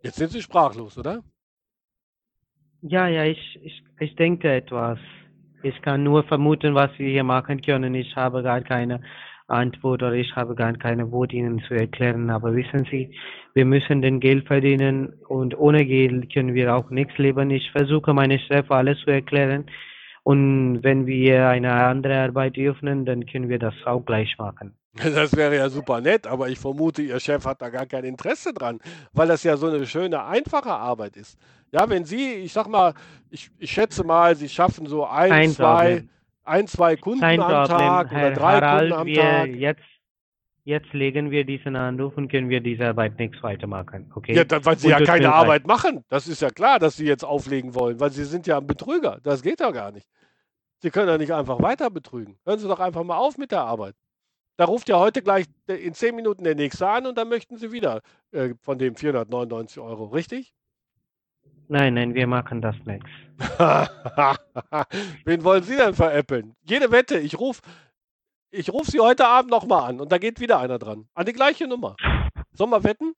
Jetzt 0.00 0.16
sind 0.16 0.32
Sie 0.32 0.40
sprachlos, 0.40 0.96
oder? 0.96 1.22
Ja, 2.82 3.08
ja, 3.08 3.24
ich, 3.24 3.58
ich, 3.62 3.82
ich 3.98 4.14
denke 4.14 4.52
etwas. 4.52 4.98
Ich 5.62 5.80
kann 5.82 6.04
nur 6.04 6.22
vermuten, 6.22 6.74
was 6.74 6.90
wir 6.98 7.08
hier 7.08 7.24
machen 7.24 7.60
können. 7.60 7.94
Ich 7.94 8.14
habe 8.14 8.42
gar 8.44 8.60
keine 8.60 9.00
Antwort 9.48 10.02
oder 10.02 10.12
ich 10.12 10.36
habe 10.36 10.54
gar 10.54 10.72
keine 10.74 11.10
Wort 11.10 11.32
Ihnen 11.32 11.60
zu 11.66 11.74
erklären. 11.74 12.30
Aber 12.30 12.54
wissen 12.54 12.86
Sie, 12.90 13.10
wir 13.54 13.64
müssen 13.64 14.00
den 14.00 14.20
Geld 14.20 14.46
verdienen 14.46 15.14
und 15.28 15.58
ohne 15.58 15.84
Geld 15.84 16.32
können 16.32 16.54
wir 16.54 16.76
auch 16.76 16.90
nichts 16.90 17.18
leben. 17.18 17.50
Ich 17.50 17.68
versuche 17.72 18.14
meinem 18.14 18.38
Chef 18.38 18.70
alles 18.70 19.00
zu 19.00 19.10
erklären. 19.10 19.66
Und 20.22 20.84
wenn 20.84 21.06
wir 21.06 21.48
eine 21.48 21.72
andere 21.72 22.20
Arbeit 22.20 22.56
öffnen, 22.58 23.04
dann 23.04 23.26
können 23.26 23.48
wir 23.48 23.58
das 23.58 23.74
auch 23.86 24.04
gleich 24.04 24.36
machen. 24.38 24.74
Das 25.14 25.36
wäre 25.36 25.56
ja 25.56 25.68
super 25.70 26.00
nett, 26.00 26.26
aber 26.26 26.48
ich 26.48 26.58
vermute, 26.58 27.02
Ihr 27.02 27.20
Chef 27.20 27.44
hat 27.44 27.62
da 27.62 27.68
gar 27.70 27.86
kein 27.86 28.04
Interesse 28.04 28.52
dran, 28.52 28.80
weil 29.12 29.28
das 29.28 29.42
ja 29.44 29.56
so 29.56 29.68
eine 29.68 29.86
schöne, 29.86 30.24
einfache 30.24 30.70
Arbeit 30.72 31.16
ist. 31.16 31.38
Ja, 31.72 31.88
wenn 31.88 32.04
Sie, 32.04 32.34
ich 32.34 32.52
sag 32.52 32.66
mal, 32.68 32.94
ich, 33.30 33.50
ich 33.58 33.70
schätze 33.70 34.04
mal, 34.04 34.34
Sie 34.36 34.48
schaffen 34.48 34.86
so 34.86 35.06
ein, 35.06 35.30
Kein 35.30 35.50
zwei, 35.50 35.84
Problem. 35.96 36.10
ein, 36.44 36.66
zwei 36.66 36.96
Kunden 36.96 37.20
Kein 37.20 37.40
am 37.40 37.66
Problem, 37.66 37.66
Tag 37.66 38.10
oder 38.12 38.20
Herr 38.20 38.30
drei 38.32 38.60
Kunden 38.60 38.64
Harald. 38.66 38.92
am 38.92 39.06
Wir 39.06 39.14
Tag. 39.14 39.48
jetzt, 39.50 39.82
jetzt 40.64 40.92
legen 40.92 41.30
wir 41.30 41.44
diesen 41.44 41.76
Anruf 41.76 42.16
und 42.16 42.30
können 42.30 42.48
wir 42.48 42.60
diese 42.60 42.86
Arbeit 42.88 43.18
nichts 43.18 43.42
weitermachen. 43.42 44.10
Okay? 44.14 44.34
Ja, 44.34 44.44
dann, 44.44 44.64
weil 44.64 44.78
Sie 44.78 44.86
Und 44.86 44.92
ja 44.92 45.00
keine. 45.04 45.32
Arbeit 45.34 45.66
machen. 45.66 46.04
Das 46.08 46.26
ist 46.28 46.40
ja 46.42 46.50
klar, 46.50 46.78
dass 46.78 46.96
Sie 46.96 47.06
jetzt 47.06 47.24
auflegen 47.24 47.74
wollen, 47.74 48.00
weil 48.00 48.10
Sie 48.10 48.24
sind 48.24 48.46
ja 48.46 48.58
ein 48.58 48.66
Betrüger. 48.66 49.18
Das 49.22 49.42
geht 49.42 49.60
ja 49.60 49.70
gar 49.70 49.92
nicht. 49.92 50.08
Sie 50.80 50.90
können 50.90 51.08
ja 51.08 51.18
nicht 51.18 51.32
einfach 51.32 51.60
weiter 51.60 51.90
betrügen. 51.90 52.38
Hören 52.46 52.58
Sie 52.58 52.68
doch 52.68 52.80
einfach 52.80 53.04
mal 53.04 53.16
auf 53.18 53.36
mit 53.38 53.50
der 53.52 53.62
Arbeit. 53.62 53.94
Da 54.58 54.64
ruft 54.64 54.88
ja 54.88 54.98
heute 54.98 55.22
gleich 55.22 55.46
in 55.68 55.94
zehn 55.94 56.16
Minuten 56.16 56.42
der 56.42 56.56
Nächste 56.56 56.88
an 56.88 57.06
und 57.06 57.16
dann 57.16 57.28
möchten 57.28 57.56
Sie 57.58 57.70
wieder 57.70 58.02
äh, 58.32 58.54
von 58.60 58.76
dem 58.76 58.96
499 58.96 59.78
Euro, 59.80 60.06
richtig? 60.06 60.52
Nein, 61.68 61.94
nein, 61.94 62.12
wir 62.14 62.26
machen 62.26 62.60
das 62.60 62.74
nichts. 62.84 63.08
Wen 65.24 65.44
wollen 65.44 65.62
Sie 65.62 65.76
denn 65.76 65.94
veräppeln? 65.94 66.56
Jede 66.64 66.90
Wette, 66.90 67.18
ich 67.18 67.38
rufe 67.38 67.62
ich 68.50 68.72
ruf 68.72 68.86
Sie 68.88 68.98
heute 68.98 69.26
Abend 69.28 69.50
nochmal 69.52 69.90
an 69.90 70.00
und 70.00 70.10
da 70.10 70.18
geht 70.18 70.40
wieder 70.40 70.58
einer 70.58 70.78
dran. 70.78 71.06
An 71.14 71.26
die 71.26 71.34
gleiche 71.34 71.68
Nummer. 71.68 71.94
Sollen 72.52 72.70
wir 72.70 72.82
wetten? 72.82 73.12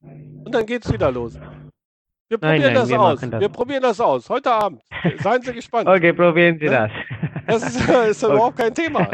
Und 0.45 0.55
dann 0.55 0.66
geht's 0.66 0.93
wieder 0.93 1.11
los. 1.11 1.34
Wir 2.28 2.38
Nein, 2.38 2.61
probieren 2.61 2.62
nein, 2.62 2.74
das 2.74 2.88
wir 2.91 3.01
aus. 3.01 3.20
das. 3.20 3.41
Wir 3.41 3.49
probieren 3.49 3.82
das 3.82 4.01
aus. 4.01 4.28
Heute 4.28 4.53
Abend. 4.53 4.82
Seien 5.22 5.41
Sie 5.41 5.53
gespannt. 5.55 5.88
Okay, 5.88 6.12
probieren 6.12 6.59
Sie 6.59 6.66
Ja? 6.66 6.88
das. 7.47 7.62
Das 7.62 7.62
ist, 7.76 7.88
ist 8.11 8.24
Okay. 8.24 8.34
überhaupt 8.34 8.57
kein 8.59 8.74
Thema. 8.74 9.07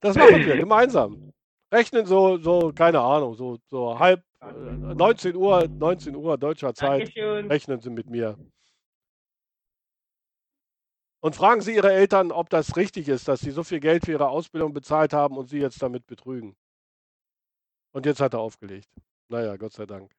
Das 0.00 0.16
machen 0.16 0.44
wir 0.44 0.56
gemeinsam. 0.56 1.29
Rechnen 1.72 2.06
so, 2.06 2.36
so, 2.38 2.72
keine 2.72 3.00
Ahnung, 3.00 3.34
so, 3.34 3.58
so 3.68 3.98
halb 3.98 4.24
äh, 4.40 4.52
19 4.52 5.36
Uhr, 5.36 5.68
19 5.68 6.16
Uhr 6.16 6.36
deutscher 6.36 6.74
Zeit. 6.74 7.08
Dankeschön. 7.08 7.46
Rechnen 7.46 7.80
Sie 7.80 7.90
mit 7.90 8.10
mir. 8.10 8.36
Und 11.22 11.36
fragen 11.36 11.60
Sie 11.60 11.74
Ihre 11.74 11.92
Eltern, 11.92 12.32
ob 12.32 12.48
das 12.48 12.76
richtig 12.76 13.08
ist, 13.08 13.28
dass 13.28 13.40
Sie 13.40 13.50
so 13.50 13.62
viel 13.62 13.80
Geld 13.80 14.06
für 14.06 14.12
Ihre 14.12 14.28
Ausbildung 14.30 14.72
bezahlt 14.72 15.12
haben 15.12 15.36
und 15.36 15.48
Sie 15.48 15.58
jetzt 15.58 15.82
damit 15.82 16.06
betrügen. 16.06 16.56
Und 17.92 18.06
jetzt 18.06 18.20
hat 18.20 18.34
er 18.34 18.40
aufgelegt. 18.40 18.88
Naja, 19.28 19.56
Gott 19.56 19.74
sei 19.74 19.86
Dank. 19.86 20.10